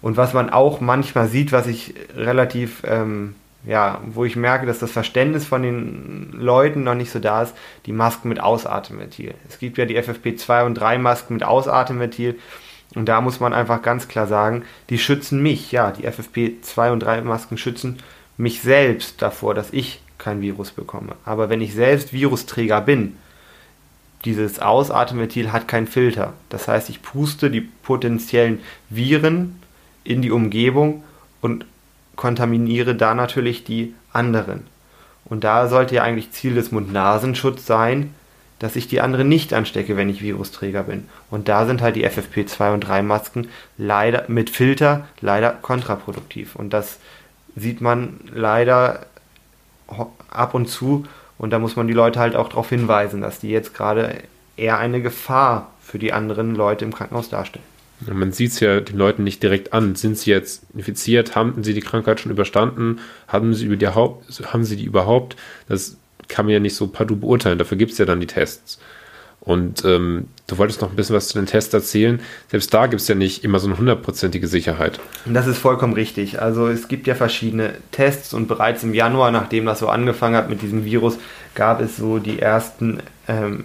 Und 0.00 0.16
was 0.16 0.34
man 0.34 0.50
auch 0.50 0.80
manchmal 0.80 1.28
sieht, 1.28 1.52
was 1.52 1.66
ich 1.66 1.94
relativ, 2.14 2.82
ähm, 2.86 3.34
ja, 3.66 4.00
wo 4.06 4.24
ich 4.24 4.36
merke, 4.36 4.66
dass 4.66 4.78
das 4.78 4.90
Verständnis 4.92 5.46
von 5.46 5.62
den 5.62 6.30
Leuten 6.32 6.84
noch 6.84 6.94
nicht 6.94 7.10
so 7.10 7.18
da 7.18 7.42
ist, 7.42 7.54
die 7.86 7.92
Masken 7.92 8.28
mit 8.28 8.40
Ausatemventil. 8.40 9.34
Es 9.48 9.58
gibt 9.58 9.78
ja 9.78 9.86
die 9.86 9.98
FFP2 9.98 10.66
und 10.66 10.74
3 10.74 10.98
Masken 10.98 11.34
mit 11.34 11.44
Ausatemventil. 11.44 12.38
Und 12.94 13.06
da 13.06 13.20
muss 13.20 13.40
man 13.40 13.52
einfach 13.52 13.82
ganz 13.82 14.08
klar 14.08 14.26
sagen, 14.26 14.62
die 14.88 14.98
schützen 14.98 15.42
mich, 15.42 15.72
ja, 15.72 15.90
die 15.90 16.06
FFP2 16.08 16.92
und 16.92 17.00
3 17.00 17.22
Masken 17.22 17.58
schützen 17.58 17.98
mich 18.36 18.62
selbst 18.62 19.20
davor, 19.22 19.54
dass 19.54 19.72
ich 19.72 20.00
kein 20.18 20.40
Virus 20.40 20.70
bekomme. 20.70 21.16
Aber 21.24 21.50
wenn 21.50 21.60
ich 21.60 21.74
selbst 21.74 22.12
Virusträger 22.12 22.80
bin, 22.80 23.16
dieses 24.24 24.58
Ausatemventil 24.58 25.52
hat 25.52 25.68
keinen 25.68 25.86
Filter. 25.86 26.32
Das 26.48 26.66
heißt, 26.66 26.88
ich 26.88 27.02
puste 27.02 27.50
die 27.50 27.60
potenziellen 27.60 28.60
Viren 28.88 29.60
in 30.02 30.22
die 30.22 30.30
Umgebung 30.30 31.04
und 31.40 31.66
kontaminiere 32.16 32.94
da 32.94 33.14
natürlich 33.14 33.64
die 33.64 33.94
anderen. 34.12 34.66
Und 35.26 35.44
da 35.44 35.68
sollte 35.68 35.96
ja 35.96 36.02
eigentlich 36.02 36.30
Ziel 36.32 36.54
des 36.54 36.72
Mund-Nasenschutz 36.72 37.66
sein, 37.66 38.14
dass 38.58 38.76
ich 38.76 38.88
die 38.88 39.00
anderen 39.00 39.28
nicht 39.28 39.52
anstecke, 39.52 39.96
wenn 39.96 40.08
ich 40.08 40.22
Virusträger 40.22 40.84
bin. 40.84 41.08
Und 41.30 41.48
da 41.48 41.66
sind 41.66 41.82
halt 41.82 41.96
die 41.96 42.06
FFP2 42.06 42.74
und 42.74 42.80
3 42.80 43.02
Masken 43.02 43.48
leider 43.76 44.24
mit 44.28 44.50
Filter 44.50 45.08
leider 45.20 45.50
kontraproduktiv. 45.50 46.56
Und 46.56 46.70
das 46.70 46.98
sieht 47.56 47.80
man 47.80 48.20
leider 48.32 49.06
ab 50.30 50.54
und 50.54 50.66
zu. 50.66 51.04
Und 51.36 51.50
da 51.50 51.58
muss 51.58 51.76
man 51.76 51.88
die 51.88 51.94
Leute 51.94 52.20
halt 52.20 52.36
auch 52.36 52.48
darauf 52.48 52.68
hinweisen, 52.68 53.20
dass 53.20 53.40
die 53.40 53.50
jetzt 53.50 53.74
gerade 53.74 54.22
eher 54.56 54.78
eine 54.78 55.02
Gefahr 55.02 55.72
für 55.82 55.98
die 55.98 56.12
anderen 56.12 56.54
Leute 56.54 56.84
im 56.84 56.94
Krankenhaus 56.94 57.28
darstellen. 57.28 57.64
Man 58.00 58.32
sieht 58.32 58.52
es 58.52 58.60
ja 58.60 58.80
den 58.80 58.96
Leuten 58.96 59.24
nicht 59.24 59.42
direkt 59.42 59.72
an. 59.72 59.94
Sind 59.94 60.18
sie 60.18 60.30
jetzt 60.30 60.62
infiziert? 60.74 61.36
Haben 61.36 61.62
sie 61.62 61.74
die 61.74 61.80
Krankheit 61.80 62.20
schon 62.20 62.32
überstanden? 62.32 63.00
Haben 63.28 63.54
sie, 63.54 63.76
die, 63.76 63.86
haben 63.86 64.64
sie 64.64 64.76
die 64.76 64.84
überhaupt? 64.84 65.36
Das 65.68 65.96
kann 66.28 66.46
man 66.46 66.52
ja 66.52 66.60
nicht 66.60 66.76
so 66.76 66.86
partout 66.86 67.16
beurteilen. 67.16 67.58
Dafür 67.58 67.78
gibt 67.78 67.92
es 67.92 67.98
ja 67.98 68.04
dann 68.04 68.20
die 68.20 68.26
Tests. 68.26 68.78
Und 69.44 69.84
ähm, 69.84 70.28
du 70.46 70.56
wolltest 70.56 70.80
noch 70.80 70.88
ein 70.88 70.96
bisschen 70.96 71.16
was 71.16 71.28
zu 71.28 71.38
den 71.38 71.46
Tests 71.46 71.74
erzählen. 71.74 72.20
Selbst 72.50 72.72
da 72.72 72.86
gibt 72.86 73.02
es 73.02 73.08
ja 73.08 73.14
nicht 73.14 73.44
immer 73.44 73.58
so 73.58 73.66
eine 73.66 73.76
hundertprozentige 73.76 74.46
Sicherheit. 74.46 75.00
Das 75.26 75.46
ist 75.46 75.58
vollkommen 75.58 75.92
richtig. 75.92 76.40
Also 76.40 76.68
es 76.68 76.88
gibt 76.88 77.06
ja 77.06 77.14
verschiedene 77.14 77.74
Tests 77.90 78.32
und 78.32 78.48
bereits 78.48 78.82
im 78.84 78.94
Januar, 78.94 79.30
nachdem 79.30 79.66
das 79.66 79.80
so 79.80 79.88
angefangen 79.88 80.36
hat 80.36 80.48
mit 80.48 80.62
diesem 80.62 80.86
Virus, 80.86 81.18
gab 81.54 81.82
es 81.82 81.98
so 81.98 82.18
die 82.18 82.38
ersten 82.38 83.00
ähm, 83.28 83.64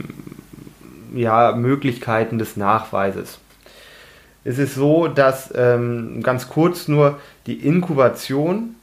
ja, 1.15 1.53
Möglichkeiten 1.53 2.39
des 2.39 2.57
Nachweises. 2.57 3.39
Es 4.43 4.57
ist 4.57 4.75
so, 4.75 5.07
dass 5.07 5.53
ähm, 5.55 6.21
ganz 6.23 6.49
kurz 6.49 6.89
nur 6.89 7.19
die 7.45 7.65
Inkubation 7.65 8.75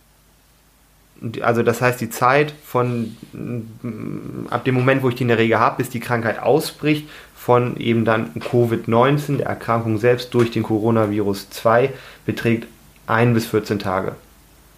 also 1.41 1.63
das 1.63 1.81
heißt 1.81 2.01
die 2.01 2.11
Zeit 2.11 2.53
von 2.65 3.17
mm, 3.33 4.49
ab 4.51 4.65
dem 4.65 4.75
Moment, 4.75 5.03
wo 5.03 5.09
ich 5.09 5.15
die 5.15 5.23
in 5.23 5.29
der 5.29 5.39
Regel 5.39 5.59
habe, 5.59 5.79
bis 5.79 5.91
die 5.91 6.01
Krankheit 6.01 6.41
ausbricht, 6.41 7.09
von 7.35 7.77
eben 7.77 8.05
dann 8.05 8.33
Covid-19, 8.35 9.39
der 9.39 9.47
Erkrankung 9.47 9.99
selbst 9.99 10.35
durch 10.35 10.51
den 10.51 10.63
Coronavirus 10.63 11.51
2, 11.51 11.91
beträgt 12.25 12.67
1 13.07 13.35
bis 13.35 13.47
14 13.47 13.79
Tage. 13.79 14.17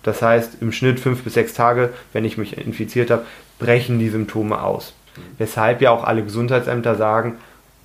Das 0.02 0.22
heißt 0.22 0.58
im 0.60 0.72
Schnitt 0.72 1.00
5 1.00 1.22
bis 1.22 1.34
6 1.34 1.54
Tage, 1.54 1.90
wenn 2.12 2.24
ich 2.24 2.38
mich 2.38 2.58
infiziert 2.58 3.10
habe, 3.10 3.24
brechen 3.58 3.98
die 3.98 4.10
Symptome 4.10 4.62
aus. 4.62 4.94
Weshalb 5.38 5.80
ja 5.80 5.90
auch 5.90 6.04
alle 6.04 6.22
Gesundheitsämter 6.22 6.94
sagen, 6.94 7.36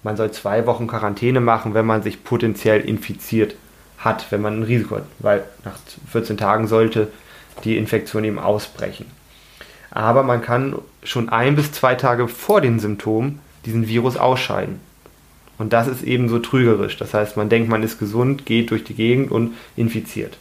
man 0.04 0.18
soll 0.18 0.32
zwei 0.32 0.66
Wochen 0.66 0.88
Quarantäne 0.88 1.40
machen, 1.40 1.74
wenn 1.74 1.86
man 1.86 2.04
sich 2.04 2.24
potenziell 2.24 2.82
infiziert 2.82 3.56
hat, 3.98 4.32
wenn 4.32 4.42
man 4.42 4.60
ein 4.60 4.64
Risiko 4.64 4.98
hat. 4.98 5.06
Weil 5.20 5.46
nach 5.64 5.78
14 6.12 6.38
Tagen 6.38 6.68
sollte 6.68 7.08
die 7.63 7.77
Infektion 7.77 8.24
eben 8.24 8.39
ausbrechen. 8.39 9.05
Aber 9.91 10.24
man 10.24 10.41
kann 10.41 10.75
schon 11.03 11.29
ein 11.29 11.55
bis 11.55 11.72
zwei 11.72 11.96
Tage 11.96 12.27
vor 12.27 12.62
den 12.62 12.79
Symptomen 12.79 13.39
diesen 13.65 13.88
Virus 13.88 14.17
ausscheiden. 14.17 14.79
Und 15.58 15.72
das 15.72 15.88
ist 15.88 16.03
eben 16.03 16.29
so 16.29 16.39
trügerisch. 16.39 16.98
Das 16.98 17.13
heißt, 17.13 17.38
man 17.38 17.50
denkt, 17.50 17.70
man 17.70 17.84
ist 17.84 18.00
gesund, 18.00 18.46
geht 18.46 18.72
durch 18.72 18.84
die 18.84 18.96
Gegend 18.96 19.32
und 19.32 19.53
infiziert. 19.75 20.38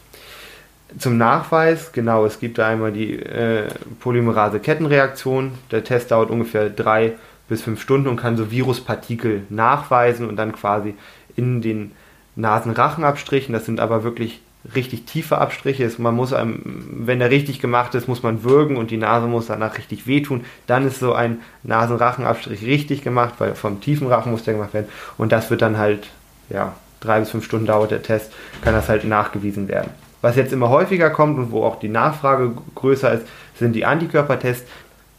Zum 0.97 1.17
Nachweis, 1.17 1.91
genau, 1.91 2.25
es 2.25 2.39
gibt 2.39 2.57
da 2.57 2.67
einmal 2.67 2.91
die 2.91 3.13
äh, 3.19 3.67
Polymerase-Kettenreaktion. 3.99 5.51
Der 5.71 5.83
Test 5.83 6.11
dauert 6.11 6.29
ungefähr 6.29 6.69
drei 6.69 7.13
bis 7.47 7.61
fünf 7.61 7.81
Stunden 7.81 8.07
und 8.07 8.17
kann 8.17 8.37
so 8.37 8.51
Viruspartikel 8.51 9.43
nachweisen 9.49 10.27
und 10.27 10.35
dann 10.35 10.53
quasi 10.53 10.95
in 11.35 11.61
den 11.61 11.91
Nasenrachenabstrichen, 12.35 13.53
das 13.53 13.65
sind 13.65 13.79
aber 13.79 14.03
wirklich 14.03 14.41
richtig 14.75 15.05
tiefe 15.05 15.37
Abstriche 15.37 15.83
ist. 15.83 15.99
Man 15.99 16.15
muss 16.15 16.33
einem, 16.33 16.61
wenn 17.05 17.19
der 17.19 17.29
richtig 17.29 17.59
gemacht 17.59 17.95
ist, 17.95 18.07
muss 18.07 18.23
man 18.23 18.43
würgen 18.43 18.77
und 18.77 18.91
die 18.91 18.97
Nase 18.97 19.27
muss 19.27 19.47
danach 19.47 19.77
richtig 19.77 20.07
wehtun. 20.07 20.45
Dann 20.67 20.87
ist 20.87 20.99
so 20.99 21.13
ein 21.13 21.39
Nasenrachenabstrich 21.63 22.65
richtig 22.65 23.03
gemacht, 23.03 23.35
weil 23.39 23.55
vom 23.55 23.81
tiefen 23.81 24.07
Rachen 24.07 24.31
muss 24.31 24.43
der 24.43 24.53
gemacht 24.53 24.73
werden. 24.73 24.87
Und 25.17 25.31
das 25.31 25.49
wird 25.49 25.61
dann 25.61 25.77
halt, 25.77 26.07
ja, 26.49 26.73
drei 27.01 27.19
bis 27.19 27.31
fünf 27.31 27.43
Stunden 27.45 27.65
dauert 27.65 27.91
der 27.91 28.03
Test, 28.03 28.31
kann 28.61 28.73
das 28.73 28.87
halt 28.87 29.03
nachgewiesen 29.03 29.67
werden. 29.67 29.91
Was 30.21 30.37
jetzt 30.37 30.53
immer 30.53 30.69
häufiger 30.69 31.09
kommt 31.09 31.37
und 31.37 31.51
wo 31.51 31.63
auch 31.63 31.79
die 31.79 31.89
Nachfrage 31.89 32.53
größer 32.75 33.11
ist, 33.11 33.27
sind 33.59 33.73
die 33.73 33.85
Antikörpertests. 33.85 34.69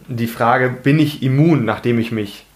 Die 0.08 0.26
Frage, 0.26 0.70
bin 0.70 0.98
ich 0.98 1.22
immun, 1.22 1.64
nachdem 1.66 1.98
ich 1.98 2.10
mich 2.10 2.46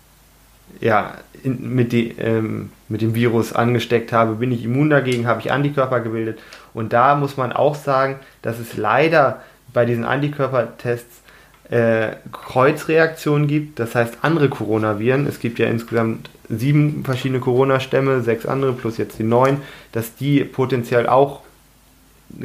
ja, 0.80 1.14
in, 1.42 1.74
mit, 1.74 1.92
die, 1.92 2.12
ähm, 2.18 2.70
mit 2.88 3.00
dem 3.00 3.14
Virus 3.14 3.52
angesteckt 3.52 4.12
habe, 4.12 4.34
bin 4.34 4.52
ich 4.52 4.64
immun 4.64 4.90
dagegen, 4.90 5.26
habe 5.26 5.40
ich 5.40 5.52
Antikörper 5.52 6.00
gebildet. 6.00 6.38
Und 6.74 6.92
da 6.92 7.14
muss 7.14 7.36
man 7.36 7.52
auch 7.52 7.74
sagen, 7.74 8.16
dass 8.42 8.58
es 8.58 8.76
leider 8.76 9.42
bei 9.72 9.84
diesen 9.84 10.04
Antikörpertests 10.04 11.22
äh, 11.70 12.16
Kreuzreaktionen 12.32 13.46
gibt, 13.46 13.78
das 13.78 13.94
heißt 13.94 14.18
andere 14.22 14.48
Coronaviren. 14.48 15.26
Es 15.26 15.38
gibt 15.40 15.58
ja 15.58 15.66
insgesamt 15.66 16.30
sieben 16.48 17.04
verschiedene 17.04 17.40
Corona-Stämme, 17.40 18.22
sechs 18.22 18.46
andere 18.46 18.72
plus 18.72 18.96
jetzt 18.96 19.18
die 19.18 19.24
neun, 19.24 19.58
dass 19.92 20.14
die 20.14 20.44
potenziell 20.44 21.06
auch 21.06 21.42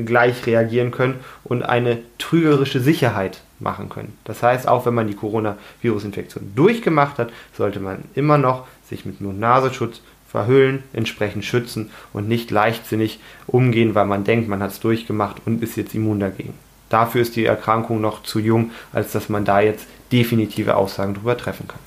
gleich 0.06 0.46
reagieren 0.46 0.92
können 0.92 1.16
und 1.44 1.64
eine 1.64 2.00
trügerische 2.18 2.80
Sicherheit 2.80 3.42
machen 3.60 3.90
können. 3.90 4.18
Das 4.24 4.44
heißt, 4.44 4.68
auch 4.68 4.86
wenn 4.86 4.94
man 4.94 5.08
die 5.08 5.16
Coronavirus-Infektion 5.16 6.54
durchgemacht 6.56 7.18
hat, 7.18 7.32
sollte 7.58 7.80
man 7.80 8.04
immer 8.16 8.38
noch 8.38 8.68
sich 8.90 9.06
mit 9.06 9.22
Mund-Nasenschutz 9.22 10.02
verhüllen, 10.34 10.82
entsprechend 10.94 11.46
schützen 11.46 11.92
und 12.12 12.28
nicht 12.28 12.50
leichtsinnig 12.50 13.20
umgehen, 13.46 13.94
weil 13.94 14.06
man 14.06 14.24
denkt, 14.24 14.50
man 14.50 14.64
hat 14.64 14.72
es 14.72 14.80
durchgemacht 14.80 15.38
und 15.46 15.62
ist 15.62 15.78
jetzt 15.78 15.94
immun 15.94 16.20
dagegen. 16.20 16.56
Dafür 16.90 17.22
ist 17.22 17.36
die 17.36 17.46
Erkrankung 17.46 18.02
noch 18.02 18.24
zu 18.24 18.40
jung, 18.40 18.72
als 18.92 19.12
dass 19.12 19.30
man 19.30 19.46
da 19.46 19.62
jetzt 19.62 19.86
definitive 20.12 20.76
Aussagen 20.76 21.14
darüber 21.14 21.38
treffen 21.38 21.68
kann. 21.68 21.80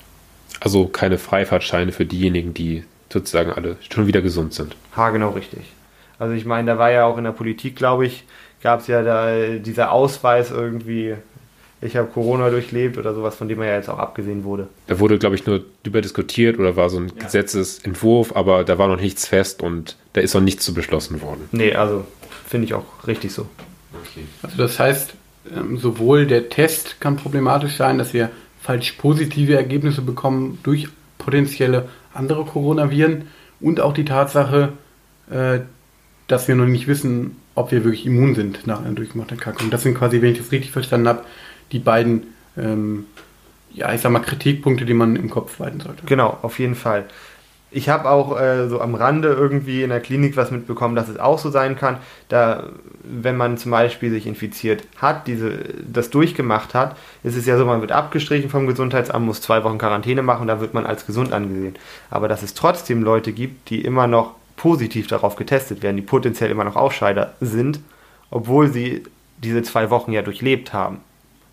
Also 0.61 0.87
keine 0.87 1.17
Freifahrtscheine 1.17 1.91
für 1.91 2.05
diejenigen, 2.05 2.53
die 2.53 2.85
sozusagen 3.11 3.51
alle 3.51 3.75
schon 3.89 4.07
wieder 4.07 4.21
gesund 4.21 4.53
sind. 4.53 4.77
Ha, 4.95 5.09
genau 5.09 5.31
richtig. 5.31 5.61
Also 6.17 6.33
ich 6.33 6.45
meine, 6.45 6.71
da 6.71 6.77
war 6.77 6.89
ja 6.89 7.05
auch 7.05 7.17
in 7.17 7.25
der 7.25 7.31
Politik, 7.31 7.75
glaube 7.75 8.05
ich, 8.05 8.23
gab 8.63 8.79
es 8.79 8.87
ja 8.87 9.03
da 9.03 9.57
dieser 9.57 9.91
Ausweis 9.91 10.51
irgendwie, 10.51 11.15
ich 11.81 11.95
habe 11.95 12.07
Corona 12.07 12.49
durchlebt 12.49 12.97
oder 12.97 13.13
sowas, 13.13 13.35
von 13.35 13.47
dem 13.47 13.61
er 13.61 13.69
ja 13.69 13.75
jetzt 13.75 13.89
auch 13.89 13.99
abgesehen 13.99 14.43
wurde. 14.43 14.67
Da 14.87 14.99
wurde, 14.99 15.19
glaube 15.19 15.35
ich, 15.35 15.45
nur 15.45 15.63
darüber 15.83 16.01
diskutiert 16.01 16.57
oder 16.57 16.75
war 16.75 16.89
so 16.89 16.97
ein 16.97 17.11
ja. 17.15 17.25
Gesetzesentwurf, 17.25 18.35
aber 18.35 18.63
da 18.63 18.77
war 18.77 18.87
noch 18.87 18.99
nichts 18.99 19.27
fest 19.27 19.61
und 19.61 19.95
da 20.13 20.21
ist 20.21 20.33
noch 20.33 20.41
nichts 20.41 20.65
zu 20.65 20.73
beschlossen 20.73 21.21
worden. 21.21 21.47
Nee, 21.51 21.73
also 21.73 22.05
finde 22.47 22.65
ich 22.65 22.73
auch 22.73 22.85
richtig 23.05 23.31
so. 23.31 23.47
Okay. 23.93 24.25
Also 24.41 24.57
das 24.57 24.79
heißt, 24.79 25.13
ähm, 25.55 25.77
sowohl 25.77 26.25
der 26.25 26.49
Test 26.49 26.99
kann 26.99 27.15
problematisch 27.15 27.75
sein, 27.75 27.97
dass 27.97 28.13
wir 28.13 28.31
falsch 28.61 28.93
positive 28.93 29.55
Ergebnisse 29.55 30.01
bekommen 30.01 30.59
durch 30.63 30.87
potenzielle 31.17 31.89
andere 32.13 32.45
Coronaviren 32.45 33.27
und 33.59 33.79
auch 33.79 33.93
die 33.93 34.05
Tatsache, 34.05 34.73
äh, 35.29 35.59
dass 36.27 36.47
wir 36.47 36.55
noch 36.55 36.65
nicht 36.65 36.87
wissen, 36.87 37.37
ob 37.55 37.71
wir 37.71 37.83
wirklich 37.83 38.05
immun 38.05 38.35
sind 38.35 38.67
nach 38.67 38.83
einer 38.83 38.93
durchgemachten 38.93 39.37
Erkrankung. 39.37 39.69
Das 39.69 39.83
sind 39.83 39.95
quasi, 39.95 40.21
wenn 40.21 40.31
ich 40.31 40.37
das 40.37 40.51
richtig 40.51 40.71
verstanden 40.71 41.07
habe, 41.07 41.23
die 41.71 41.79
beiden, 41.79 42.33
ähm, 42.57 43.05
ja, 43.73 43.93
ich 43.93 44.01
sag 44.01 44.11
mal, 44.11 44.19
Kritikpunkte, 44.19 44.85
die 44.85 44.93
man 44.93 45.15
im 45.15 45.29
Kopf 45.29 45.57
behalten 45.57 45.79
sollte. 45.79 46.05
Genau, 46.05 46.37
auf 46.41 46.59
jeden 46.59 46.75
Fall. 46.75 47.05
Ich 47.69 47.89
habe 47.89 48.09
auch 48.09 48.39
äh, 48.39 48.69
so 48.69 48.79
am 48.79 48.95
Rande 48.95 49.27
irgendwie 49.27 49.83
in 49.83 49.89
der 49.89 49.99
Klinik 49.99 50.37
was 50.37 50.51
mitbekommen, 50.51 50.95
dass 50.95 51.09
es 51.09 51.19
auch 51.19 51.37
so 51.37 51.49
sein 51.49 51.75
kann, 51.75 51.97
da 52.29 52.63
wenn 53.09 53.37
man 53.37 53.57
zum 53.57 53.71
Beispiel 53.71 54.11
sich 54.11 54.27
infiziert 54.27 54.83
hat, 54.97 55.27
diese, 55.27 55.59
das 55.91 56.09
durchgemacht 56.09 56.73
hat, 56.73 56.95
ist 57.23 57.35
es 57.35 57.45
ja 57.45 57.57
so, 57.57 57.65
man 57.65 57.81
wird 57.81 57.91
abgestrichen 57.91 58.49
vom 58.49 58.67
Gesundheitsamt, 58.67 59.25
muss 59.25 59.41
zwei 59.41 59.63
Wochen 59.63 59.77
Quarantäne 59.77 60.21
machen, 60.21 60.47
da 60.47 60.59
wird 60.59 60.73
man 60.73 60.85
als 60.85 61.05
gesund 61.05 61.33
angesehen. 61.33 61.75
Aber 62.09 62.27
dass 62.27 62.43
es 62.43 62.53
trotzdem 62.53 63.03
Leute 63.03 63.31
gibt, 63.31 63.69
die 63.69 63.81
immer 63.81 64.07
noch 64.07 64.35
positiv 64.55 65.07
darauf 65.07 65.35
getestet 65.35 65.83
werden, 65.83 65.95
die 65.95 66.01
potenziell 66.01 66.51
immer 66.51 66.63
noch 66.63 66.75
Ausscheider 66.75 67.33
sind, 67.39 67.79
obwohl 68.29 68.69
sie 68.71 69.03
diese 69.37 69.61
zwei 69.63 69.89
Wochen 69.89 70.11
ja 70.11 70.21
durchlebt 70.21 70.73
haben. 70.73 70.99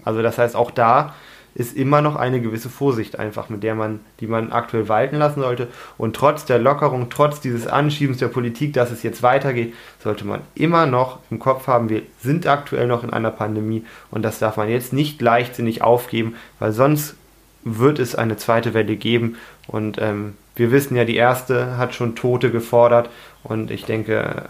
Also 0.05 0.23
das 0.23 0.38
heißt, 0.38 0.57
auch 0.57 0.71
da 0.71 1.14
ist 1.55 1.77
immer 1.77 2.03
noch 2.03 2.17
eine 2.17 2.40
gewisse 2.40 2.69
Vorsicht 2.69 3.19
einfach, 3.19 3.49
mit 3.49 3.62
der 3.62 3.75
man, 3.75 4.01
die 4.21 4.27
man 4.27 4.53
aktuell 4.53 4.88
walten 4.88 5.17
lassen 5.17 5.40
sollte. 5.40 5.69
Und 5.97 6.17
trotz 6.17 6.45
der 6.45 6.59
Lockerung, 6.59 7.11
trotz 7.11 7.40
dieses 7.40 7.67
Anschiebens 7.67 8.19
der 8.19 8.29
Politik, 8.29 8.73
dass 8.73 8.90
es 8.90 9.03
jetzt 9.03 9.23
weitergeht, 9.23 9.75
sollte 10.03 10.27
man 10.27 10.40
immer 10.55 10.87
noch 10.87 11.21
im 11.31 11.38
Kopf 11.38 11.69
haben, 11.69 11.88
wir 11.88 12.03
sind 12.19 12.47
aktuell 12.47 12.88
noch 12.88 13.05
in 13.05 13.12
einer 13.12 13.31
Pandemie 13.31 13.85
und 14.11 14.23
das 14.23 14.40
darf 14.40 14.57
man 14.57 14.69
jetzt 14.69 14.93
nicht 14.93 15.23
leichtsinnig 15.23 15.83
aufgeben, 15.83 16.35
weil 16.59 16.73
sonst 16.73 17.14
wird 17.62 17.99
es 17.99 18.14
eine 18.14 18.37
zweite 18.37 18.75
Welle 18.75 18.97
geben 18.97 19.37
und 19.69 19.99
ähm, 20.01 20.35
wir 20.57 20.71
wissen 20.71 20.97
ja, 20.97 21.05
die 21.05 21.17
erste 21.17 21.79
hat 21.79 21.95
schon 21.95 22.14
Tote 22.14 22.51
gefordert 22.51 23.11
und 23.43 23.71
ich 23.71 23.85
denke, 23.85 24.49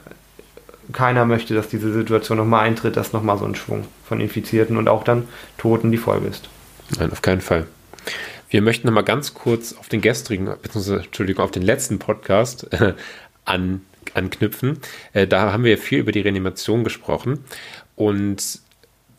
keiner 0.92 1.24
möchte, 1.24 1.54
dass 1.54 1.68
diese 1.68 1.92
Situation 1.92 2.38
nochmal 2.38 2.66
eintritt, 2.66 2.96
dass 2.96 3.12
nochmal 3.12 3.38
so 3.38 3.44
ein 3.44 3.54
Schwung 3.54 3.84
von 4.04 4.20
Infizierten 4.20 4.76
und 4.76 4.88
auch 4.88 5.04
dann 5.04 5.28
Toten 5.58 5.90
die 5.90 5.98
Folge 5.98 6.26
ist. 6.26 6.48
Nein, 6.98 7.10
auf 7.12 7.22
keinen 7.22 7.40
Fall. 7.40 7.66
Wir 8.50 8.62
möchten 8.62 8.86
nochmal 8.86 9.04
ganz 9.04 9.34
kurz 9.34 9.72
auf 9.72 9.88
den 9.88 10.00
gestrigen, 10.00 10.46
beziehungsweise, 10.46 11.04
Entschuldigung, 11.04 11.44
auf 11.44 11.50
den 11.50 11.62
letzten 11.62 11.98
Podcast 11.98 12.72
äh, 12.72 12.94
an, 13.44 13.80
anknüpfen. 14.14 14.78
Äh, 15.12 15.26
da 15.26 15.52
haben 15.52 15.64
wir 15.64 15.78
viel 15.78 15.98
über 15.98 16.12
die 16.12 16.20
Reanimation 16.20 16.84
gesprochen 16.84 17.40
und 17.96 18.60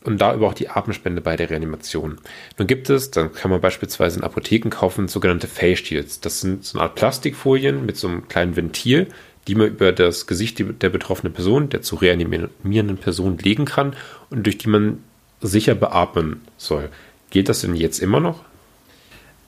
und 0.06 0.20
da 0.20 0.34
über 0.34 0.46
auch 0.46 0.54
die 0.54 0.68
Atemspende 0.68 1.20
bei 1.20 1.36
der 1.36 1.50
Reanimation. 1.50 2.18
Nun 2.58 2.68
gibt 2.68 2.88
es, 2.90 3.10
dann 3.10 3.32
kann 3.32 3.50
man 3.50 3.60
beispielsweise 3.60 4.20
in 4.20 4.24
Apotheken 4.24 4.70
kaufen, 4.70 5.08
sogenannte 5.08 5.48
Face 5.48 5.80
Shields. 5.80 6.20
Das 6.20 6.40
sind 6.40 6.64
so 6.64 6.78
eine 6.78 6.84
Art 6.84 6.94
Plastikfolien 6.94 7.84
mit 7.84 7.96
so 7.96 8.06
einem 8.06 8.28
kleinen 8.28 8.54
Ventil, 8.54 9.08
die 9.46 9.54
man 9.54 9.68
über 9.68 9.92
das 9.92 10.26
Gesicht 10.26 10.58
der 10.82 10.90
betroffenen 10.90 11.32
Person, 11.32 11.68
der 11.68 11.82
zu 11.82 11.96
reanimierenden 11.96 12.98
Person 12.98 13.38
legen 13.38 13.64
kann 13.64 13.94
und 14.30 14.44
durch 14.46 14.58
die 14.58 14.68
man 14.68 14.98
sicher 15.40 15.74
beatmen 15.74 16.40
soll. 16.56 16.88
Gilt 17.30 17.48
das 17.48 17.60
denn 17.60 17.74
jetzt 17.74 17.98
immer 17.98 18.20
noch? 18.20 18.42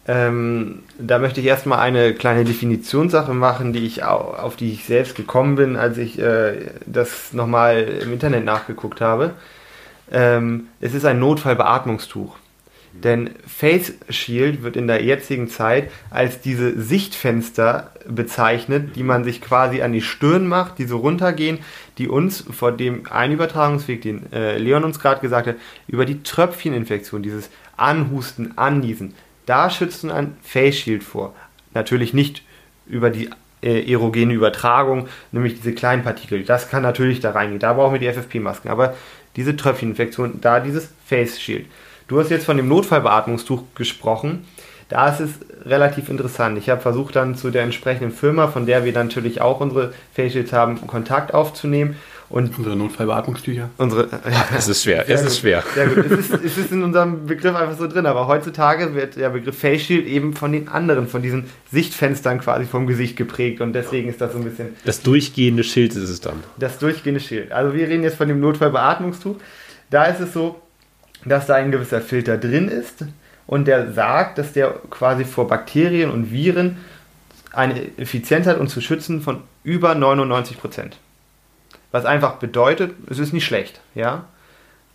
Ähm, 0.07 0.81
da 0.99 1.19
möchte 1.19 1.41
ich 1.41 1.47
erstmal 1.47 1.81
eine 1.81 2.15
kleine 2.15 2.45
Definitionssache 2.45 3.35
machen, 3.35 3.75
die 3.75 3.87
ich 3.87 4.05
auf 4.05 4.57
die 4.57 4.73
ich 4.73 4.87
selbst 4.87 5.15
gekommen 5.15 5.57
bin, 5.57 5.77
als 5.77 5.99
ich 5.99 6.19
äh, 6.19 6.71
das 6.87 7.35
nochmal 7.35 7.83
im 8.03 8.15
Internet 8.15 8.45
nachgeguckt 8.45 9.03
habe. 9.03 9.35
Ähm, 10.11 10.69
es 10.81 10.95
ist 10.95 11.05
ein 11.05 11.19
Notfallbeatmungstuch. 11.19 12.37
Denn 13.05 13.31
Face 13.47 13.95
Shield 14.09 14.63
wird 14.63 14.77
in 14.77 14.89
der 14.89 15.05
jetzigen 15.05 15.49
Zeit 15.49 15.91
als 16.11 16.41
diese 16.41 16.81
Sichtfenster 16.81 17.93
bezeichnet, 18.09 18.97
die 18.97 19.05
man 19.05 19.23
sich 19.23 19.41
quasi 19.41 19.83
an 19.83 19.93
die 19.93 20.03
Stirn 20.03 20.49
macht, 20.49 20.79
die 20.79 20.85
so 20.85 20.99
runtergehen, 20.99 21.59
die 21.99 22.09
uns 22.09 22.45
vor 22.51 22.73
dem 22.73 23.07
Einübertragungsweg, 23.09 24.03
den 24.03 24.33
äh, 24.33 24.59
Leon 24.59 24.85
uns 24.85 24.99
gerade 24.99 25.21
gesagt 25.21 25.47
hat, 25.47 25.57
über 25.87 26.07
die 26.07 26.23
Tröpfcheninfektion, 26.23 27.23
dieses 27.23 27.51
Anhusten, 27.77 28.59
Anniesen, 28.59 29.15
da 29.47 29.71
schützt 29.71 30.05
man 30.05 30.17
ein 30.17 30.37
Face 30.43 30.77
Shield 30.77 31.05
vor. 31.05 31.35
Natürlich 31.75 32.13
nicht 32.15 32.43
über 32.87 33.11
die 33.11 33.31
äh, 33.63 33.91
erogene 33.91 34.35
Übertragung, 34.35 35.09
nämlich 35.33 35.55
diese 35.57 35.73
kleinen 35.73 36.03
Partikel. 36.03 36.45
Das 36.45 36.69
kann 36.69 36.83
natürlich 36.83 37.21
da 37.21 37.31
reingehen. 37.31 37.61
Da 37.61 37.73
brauchen 37.73 37.93
wir 37.93 38.01
die 38.01 38.13
FFP-Masken. 38.13 38.69
Aber 38.69 38.95
diese 39.37 39.57
Tröpfcheninfektion, 39.57 40.41
da 40.41 40.61
dieses 40.61 40.91
Face 41.07 41.41
Shield. 41.41 41.67
Du 42.09 42.19
hast 42.19 42.31
jetzt 42.31 42.47
von 42.47 42.57
dem 42.57 42.69
Notfallbeatmungstuch 42.69 43.63
gesprochen. 43.75 44.47
Da 44.89 45.11
ist 45.11 45.21
es 45.21 45.31
relativ 45.67 46.09
interessant. 46.09 46.57
Ich 46.57 46.71
habe 46.71 46.81
versucht 46.81 47.17
dann 47.17 47.37
zu 47.37 47.51
der 47.51 47.63
entsprechenden 47.63 48.11
Firma, 48.11 48.49
von 48.49 48.65
der 48.65 48.87
wir 48.87 48.93
natürlich 48.93 49.43
auch 49.43 49.61
unsere 49.61 49.93
Face 50.15 50.33
Shields 50.33 50.55
haben, 50.55 50.87
Kontakt 50.87 51.35
aufzunehmen 51.35 51.97
und 52.31 52.57
unsere 52.57 52.77
Notfallbeatmungstücher. 52.77 53.69
Unsere, 53.77 54.05
ja, 54.05 54.47
es 54.57 54.69
ist 54.69 54.85
schwer, 54.85 55.05
es 55.07 55.21
ist 55.23 55.41
schwer. 55.41 55.63
Sehr 55.75 55.89
gut. 55.89 56.07
Es 56.07 56.31
ist, 56.31 56.33
es 56.43 56.57
ist 56.57 56.73
in 56.73 56.83
unserem 56.83 57.27
Begriff 57.27 57.55
einfach 57.55 57.77
so 57.77 57.87
drin, 57.87 58.07
aber 58.07 58.27
heutzutage 58.27 58.95
wird 58.95 59.17
der 59.17 59.29
Begriff 59.29 59.59
Face 59.59 59.83
Shield 59.83 60.07
eben 60.07 60.33
von 60.33 60.53
den 60.53 60.69
anderen, 60.69 61.09
von 61.09 61.21
diesen 61.21 61.45
Sichtfenstern 61.71 62.41
quasi 62.41 62.65
vom 62.65 62.87
Gesicht 62.87 63.17
geprägt 63.17 63.61
und 63.61 63.75
deswegen 63.75 64.09
ist 64.09 64.23
das 64.23 64.33
so 64.33 64.39
ein 64.39 64.45
bisschen. 64.45 64.69
Das 64.87 65.03
durchgehende 65.03 65.63
Schild 65.63 65.95
ist 65.95 66.09
es 66.09 66.23
dann. 66.23 66.43
Das 66.59 66.79
durchgehende 66.79 67.21
Schild. 67.21 67.53
Also 67.53 67.75
wir 67.75 67.87
reden 67.87 68.03
jetzt 68.03 68.17
von 68.17 68.29
dem 68.29 68.41
Notfallbeatmungstuch. 68.41 69.37
Da 69.91 70.05
ist 70.05 70.21
es 70.21 70.33
so, 70.33 70.61
dass 71.25 71.47
da 71.47 71.55
ein 71.55 71.71
gewisser 71.71 72.01
Filter 72.01 72.39
drin 72.39 72.69
ist 72.69 73.05
und 73.47 73.67
der 73.67 73.93
sagt, 73.93 74.39
dass 74.39 74.53
der 74.53 74.75
quasi 74.91 75.25
vor 75.25 75.49
Bakterien 75.49 76.11
und 76.11 76.31
Viren 76.31 76.79
eine 77.53 77.97
Effizienz 77.97 78.47
hat, 78.47 78.59
uns 78.59 78.73
zu 78.73 78.81
schützen 78.81 79.21
von 79.21 79.43
über 79.65 79.95
99 79.95 80.59
Prozent. 80.59 80.99
Was 81.91 82.05
einfach 82.05 82.35
bedeutet, 82.35 82.95
es 83.09 83.19
ist 83.19 83.33
nicht 83.33 83.47
schlecht, 83.47 83.81
ja. 83.95 84.25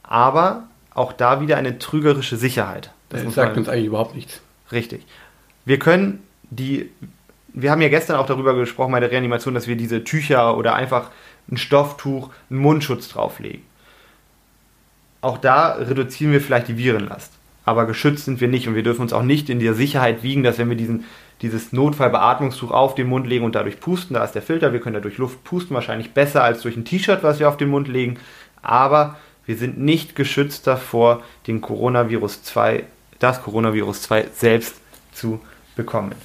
Aber 0.03 0.63
auch 0.93 1.13
da 1.13 1.41
wieder 1.41 1.57
eine 1.57 1.79
trügerische 1.79 2.38
Sicherheit. 2.38 2.91
Das, 3.09 3.23
das 3.23 3.33
sagt 3.33 3.57
uns 3.57 3.67
eigentlich 3.67 3.88
überhaupt 3.88 4.15
nichts. 4.15 4.41
Richtig. 4.71 5.05
Wir 5.65 5.79
können 5.79 6.23
die 6.49 6.91
wir 7.53 7.71
haben 7.71 7.81
ja 7.81 7.89
gestern 7.89 8.17
auch 8.17 8.25
darüber 8.25 8.55
gesprochen 8.55 8.91
bei 8.91 8.99
der 8.99 9.12
Reanimation, 9.12 9.53
dass 9.53 9.67
wir 9.67 9.75
diese 9.75 10.03
Tücher 10.03 10.57
oder 10.57 10.73
einfach 10.75 11.12
ein 11.51 11.57
Stofftuch, 11.57 12.29
einen 12.49 12.59
Mundschutz 12.59 13.09
drauflegen. 13.09 13.62
Auch 15.23 15.38
da 15.38 15.75
reduzieren 15.75 16.33
wir 16.33 16.41
vielleicht 16.41 16.67
die 16.67 16.77
Virenlast. 16.77 17.31
Aber 17.63 17.86
geschützt 17.86 18.25
sind 18.25 18.41
wir 18.41 18.49
nicht 18.49 18.67
und 18.67 18.75
wir 18.75 18.83
dürfen 18.83 19.03
uns 19.03 19.13
auch 19.13 19.23
nicht 19.23 19.49
in 19.49 19.59
der 19.59 19.73
Sicherheit 19.73 20.21
wiegen, 20.21 20.43
dass 20.43 20.57
wenn 20.57 20.69
wir 20.69 20.75
diesen, 20.75 21.05
dieses 21.41 21.71
Notfallbeatmungstuch 21.71 22.71
auf 22.71 22.93
den 22.93 23.07
Mund 23.07 23.25
legen 23.25 23.45
und 23.45 23.55
dadurch 23.55 23.79
pusten, 23.79 24.15
da 24.15 24.25
ist 24.25 24.33
der 24.33 24.41
Filter, 24.41 24.73
wir 24.73 24.81
können 24.81 24.95
dadurch 24.95 25.17
Luft 25.17 25.45
pusten, 25.45 25.73
wahrscheinlich 25.73 26.12
besser 26.12 26.43
als 26.43 26.62
durch 26.62 26.75
ein 26.75 26.83
T-Shirt, 26.83 27.23
was 27.23 27.39
wir 27.39 27.47
auf 27.47 27.55
den 27.55 27.69
Mund 27.69 27.88
legen. 27.88 28.19
Aber 28.62 29.15
wir 29.45 29.55
sind 29.55 29.79
nicht 29.79 30.17
geschützt 30.17 30.67
davor, 30.67 31.23
den 31.47 31.62
Coronavirus 31.62 32.43
2, 32.43 32.83
das 33.19 33.41
Coronavirus 33.41 34.01
2 34.01 34.27
selbst 34.33 34.75
zu 35.13 35.39
bekommen. 35.77 36.15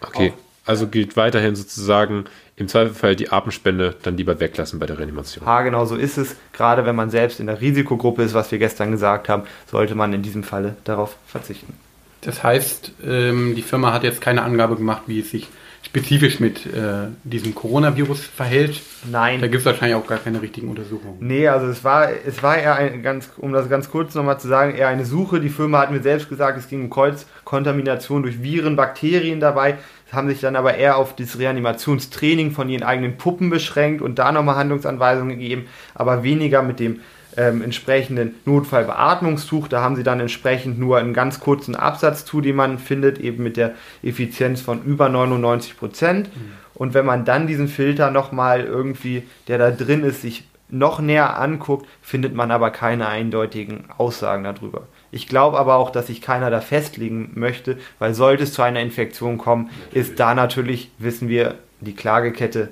Okay, 0.00 0.32
also 0.66 0.88
gilt 0.88 1.16
weiterhin 1.16 1.54
sozusagen 1.54 2.24
im 2.58 2.68
Zweifelfall 2.68 3.16
die 3.16 3.30
Atemspende 3.30 3.94
dann 4.02 4.16
lieber 4.16 4.40
weglassen 4.40 4.78
bei 4.78 4.86
der 4.86 4.98
Reanimation. 4.98 5.46
Ha, 5.46 5.62
genau 5.62 5.84
so 5.84 5.96
ist 5.96 6.18
es. 6.18 6.36
Gerade 6.52 6.84
wenn 6.84 6.96
man 6.96 7.10
selbst 7.10 7.40
in 7.40 7.46
der 7.46 7.60
Risikogruppe 7.60 8.22
ist, 8.22 8.34
was 8.34 8.50
wir 8.50 8.58
gestern 8.58 8.90
gesagt 8.90 9.28
haben, 9.28 9.44
sollte 9.70 9.94
man 9.94 10.12
in 10.12 10.22
diesem 10.22 10.42
Falle 10.42 10.76
darauf 10.84 11.16
verzichten. 11.26 11.74
Das 12.22 12.42
heißt, 12.42 12.92
ähm, 13.06 13.54
die 13.54 13.62
Firma 13.62 13.92
hat 13.92 14.02
jetzt 14.02 14.20
keine 14.20 14.42
Angabe 14.42 14.76
gemacht, 14.76 15.02
wie 15.06 15.20
es 15.20 15.30
sich 15.30 15.48
spezifisch 15.82 16.40
mit 16.40 16.66
äh, 16.66 17.08
diesem 17.24 17.54
Coronavirus 17.54 18.20
verhält. 18.26 18.82
Nein. 19.10 19.40
Da 19.40 19.46
gibt 19.46 19.60
es 19.60 19.64
wahrscheinlich 19.64 19.96
auch 19.96 20.06
gar 20.06 20.18
keine 20.18 20.42
richtigen 20.42 20.68
Untersuchungen. 20.68 21.16
Nee, 21.20 21.48
also 21.48 21.66
es 21.66 21.84
war, 21.84 22.08
es 22.26 22.42
war 22.42 22.58
eher 22.58 22.76
ein 22.76 23.02
ganz, 23.02 23.30
um 23.36 23.52
das 23.52 23.70
ganz 23.70 23.88
kurz 23.90 24.14
nochmal 24.14 24.40
zu 24.40 24.48
sagen, 24.48 24.74
eher 24.74 24.88
eine 24.88 25.04
Suche. 25.04 25.40
Die 25.40 25.48
Firma 25.48 25.78
hat 25.78 25.90
mir 25.90 26.02
selbst 26.02 26.28
gesagt, 26.28 26.58
es 26.58 26.68
ging 26.68 26.82
um 26.82 26.90
Kreuzkontamination 26.90 28.22
durch 28.22 28.42
Viren, 28.42 28.76
Bakterien 28.76 29.40
dabei, 29.40 29.78
haben 30.12 30.28
sich 30.28 30.40
dann 30.40 30.56
aber 30.56 30.74
eher 30.74 30.96
auf 30.96 31.14
das 31.16 31.38
Reanimationstraining 31.38 32.52
von 32.52 32.68
ihren 32.68 32.82
eigenen 32.82 33.16
Puppen 33.16 33.50
beschränkt 33.50 34.02
und 34.02 34.18
da 34.18 34.32
nochmal 34.32 34.56
Handlungsanweisungen 34.56 35.38
gegeben, 35.38 35.66
aber 35.94 36.22
weniger 36.22 36.62
mit 36.62 36.80
dem 36.80 37.00
ähm, 37.36 37.62
entsprechenden 37.62 38.34
Notfallbeatmungstuch. 38.44 39.68
Da 39.68 39.80
haben 39.80 39.96
sie 39.96 40.02
dann 40.02 40.20
entsprechend 40.20 40.78
nur 40.78 40.98
einen 40.98 41.14
ganz 41.14 41.40
kurzen 41.40 41.76
Absatz 41.76 42.24
zu, 42.24 42.40
den 42.40 42.56
man 42.56 42.78
findet, 42.78 43.18
eben 43.18 43.42
mit 43.42 43.56
der 43.56 43.74
Effizienz 44.02 44.60
von 44.60 44.82
über 44.82 45.08
99 45.08 45.78
Prozent. 45.78 46.34
Mhm. 46.34 46.52
Und 46.74 46.94
wenn 46.94 47.06
man 47.06 47.24
dann 47.24 47.46
diesen 47.46 47.68
Filter 47.68 48.10
nochmal 48.10 48.64
irgendwie, 48.64 49.24
der 49.46 49.58
da 49.58 49.70
drin 49.70 50.04
ist, 50.04 50.22
sich 50.22 50.44
noch 50.68 51.00
näher 51.00 51.38
anguckt, 51.38 51.86
findet 52.02 52.34
man 52.34 52.50
aber 52.50 52.70
keine 52.70 53.08
eindeutigen 53.08 53.84
Aussagen 53.96 54.44
darüber. 54.44 54.82
Ich 55.10 55.28
glaube 55.28 55.58
aber 55.58 55.76
auch, 55.76 55.90
dass 55.90 56.08
sich 56.08 56.20
keiner 56.20 56.50
da 56.50 56.60
festlegen 56.60 57.32
möchte, 57.34 57.78
weil 57.98 58.14
sollte 58.14 58.44
es 58.44 58.52
zu 58.52 58.62
einer 58.62 58.80
Infektion 58.80 59.38
kommen, 59.38 59.64
natürlich. 59.64 60.08
ist 60.08 60.20
da 60.20 60.34
natürlich, 60.34 60.90
wissen 60.98 61.28
wir, 61.28 61.54
die 61.80 61.94
Klagekette 61.94 62.68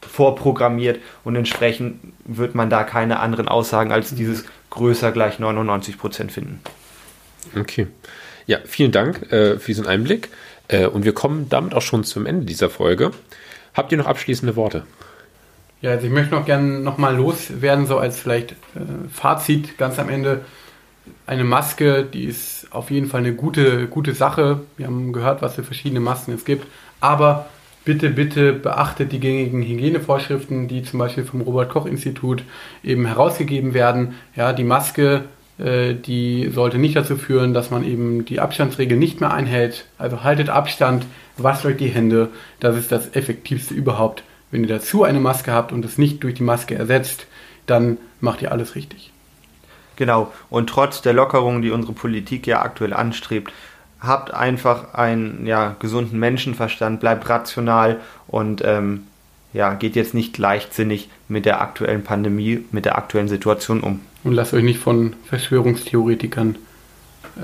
vorprogrammiert 0.00 1.00
und 1.24 1.36
entsprechend 1.36 2.00
wird 2.24 2.54
man 2.54 2.70
da 2.70 2.84
keine 2.84 3.20
anderen 3.20 3.48
Aussagen 3.48 3.92
als 3.92 4.14
dieses 4.14 4.44
größer 4.70 5.12
gleich 5.12 5.38
99 5.38 5.98
Prozent 5.98 6.32
finden. 6.32 6.60
Okay. 7.58 7.86
Ja, 8.46 8.58
vielen 8.64 8.92
Dank 8.92 9.32
äh, 9.32 9.58
für 9.58 9.66
diesen 9.66 9.86
Einblick. 9.86 10.30
Äh, 10.68 10.86
und 10.86 11.04
wir 11.04 11.14
kommen 11.14 11.48
damit 11.48 11.74
auch 11.74 11.82
schon 11.82 12.04
zum 12.04 12.26
Ende 12.26 12.46
dieser 12.46 12.70
Folge. 12.70 13.10
Habt 13.74 13.92
ihr 13.92 13.98
noch 13.98 14.06
abschließende 14.06 14.56
Worte? 14.56 14.84
Ja, 15.80 15.90
also 15.90 16.06
ich 16.06 16.12
möchte 16.12 16.34
noch 16.34 16.46
gerne 16.46 16.80
nochmal 16.80 17.16
loswerden, 17.16 17.86
so 17.86 17.98
als 17.98 18.18
vielleicht 18.18 18.52
äh, 18.52 18.54
Fazit 19.12 19.76
ganz 19.78 19.98
am 19.98 20.08
Ende. 20.08 20.44
Eine 21.26 21.44
Maske, 21.44 22.04
die 22.04 22.24
ist 22.24 22.68
auf 22.70 22.90
jeden 22.90 23.06
Fall 23.06 23.20
eine 23.20 23.34
gute, 23.34 23.88
gute 23.88 24.14
Sache. 24.14 24.60
Wir 24.76 24.86
haben 24.86 25.12
gehört, 25.12 25.42
was 25.42 25.54
für 25.54 25.64
verschiedene 25.64 26.00
Masken 26.00 26.32
es 26.32 26.44
gibt. 26.44 26.66
Aber 27.00 27.46
bitte, 27.84 28.10
bitte 28.10 28.52
beachtet 28.52 29.12
die 29.12 29.20
gängigen 29.20 29.62
Hygienevorschriften, 29.62 30.68
die 30.68 30.82
zum 30.82 30.98
Beispiel 30.98 31.24
vom 31.24 31.40
Robert-Koch-Institut 31.40 32.44
eben 32.84 33.06
herausgegeben 33.06 33.74
werden. 33.74 34.14
Ja, 34.34 34.52
die 34.52 34.64
Maske, 34.64 35.24
äh, 35.58 35.94
die 35.94 36.50
sollte 36.52 36.78
nicht 36.78 36.96
dazu 36.96 37.16
führen, 37.16 37.54
dass 37.54 37.70
man 37.70 37.84
eben 37.84 38.24
die 38.24 38.40
Abstandsregel 38.40 38.98
nicht 38.98 39.20
mehr 39.20 39.32
einhält. 39.32 39.86
Also 39.98 40.22
haltet 40.22 40.48
Abstand, 40.48 41.06
wascht 41.36 41.64
euch 41.64 41.76
die 41.76 41.88
Hände. 41.88 42.28
Das 42.60 42.76
ist 42.76 42.92
das 42.92 43.14
Effektivste 43.14 43.74
überhaupt. 43.74 44.22
Wenn 44.50 44.62
ihr 44.62 44.68
dazu 44.68 45.02
eine 45.02 45.20
Maske 45.20 45.52
habt 45.52 45.72
und 45.72 45.84
es 45.84 45.98
nicht 45.98 46.22
durch 46.22 46.34
die 46.34 46.42
Maske 46.42 46.74
ersetzt, 46.76 47.26
dann 47.66 47.98
macht 48.20 48.42
ihr 48.42 48.52
alles 48.52 48.74
richtig. 48.74 49.12
Genau. 49.96 50.32
Und 50.50 50.68
trotz 50.68 51.02
der 51.02 51.12
Lockerungen, 51.12 51.62
die 51.62 51.70
unsere 51.70 51.92
Politik 51.92 52.46
ja 52.46 52.62
aktuell 52.62 52.92
anstrebt, 52.92 53.52
habt 54.00 54.32
einfach 54.32 54.94
einen 54.94 55.46
ja, 55.46 55.74
gesunden 55.78 56.18
Menschenverstand, 56.18 57.00
bleibt 57.00 57.28
rational 57.28 58.00
und 58.28 58.62
ähm, 58.64 59.06
ja, 59.52 59.72
geht 59.74 59.96
jetzt 59.96 60.14
nicht 60.14 60.36
leichtsinnig 60.38 61.08
mit 61.28 61.46
der 61.46 61.60
aktuellen 61.60 62.04
Pandemie, 62.04 62.64
mit 62.72 62.84
der 62.84 62.98
aktuellen 62.98 63.28
Situation 63.28 63.80
um. 63.80 64.00
Und 64.22 64.34
lasst 64.34 64.52
euch 64.52 64.64
nicht 64.64 64.78
von 64.78 65.16
Verschwörungstheoretikern 65.24 66.56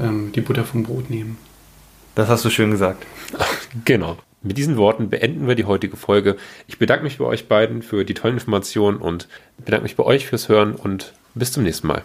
ähm, 0.01 0.33
die 0.33 0.41
Butter 0.41 0.65
vom 0.65 0.83
Brot 0.83 1.11
nehmen. 1.11 1.39
Das 2.15 2.29
hast 2.29 2.45
du 2.45 2.51
schön 2.51 2.71
gesagt. 2.71 3.07
genau. 3.85 4.19
Mit 4.43 4.59
diesen 4.59 4.77
Worten 4.77 5.09
beenden 5.09 5.47
wir 5.47 5.55
die 5.55 5.65
heutige 5.65 5.97
Folge. 5.97 6.37
Ich 6.67 6.79
bedanke 6.79 7.05
mich 7.05 7.19
bei 7.19 7.25
euch 7.25 7.47
beiden 7.47 7.81
für 7.81 8.05
die 8.05 8.15
tollen 8.15 8.35
Informationen 8.35 8.99
und 8.99 9.29
bedanke 9.65 9.85
mich 9.85 9.97
bei 9.97 10.03
euch 10.03 10.27
fürs 10.27 10.49
Hören 10.49 10.75
und 10.75 11.15
bis 11.35 11.53
zum 11.53 11.63
nächsten 11.63 11.87
Mal. 11.87 12.03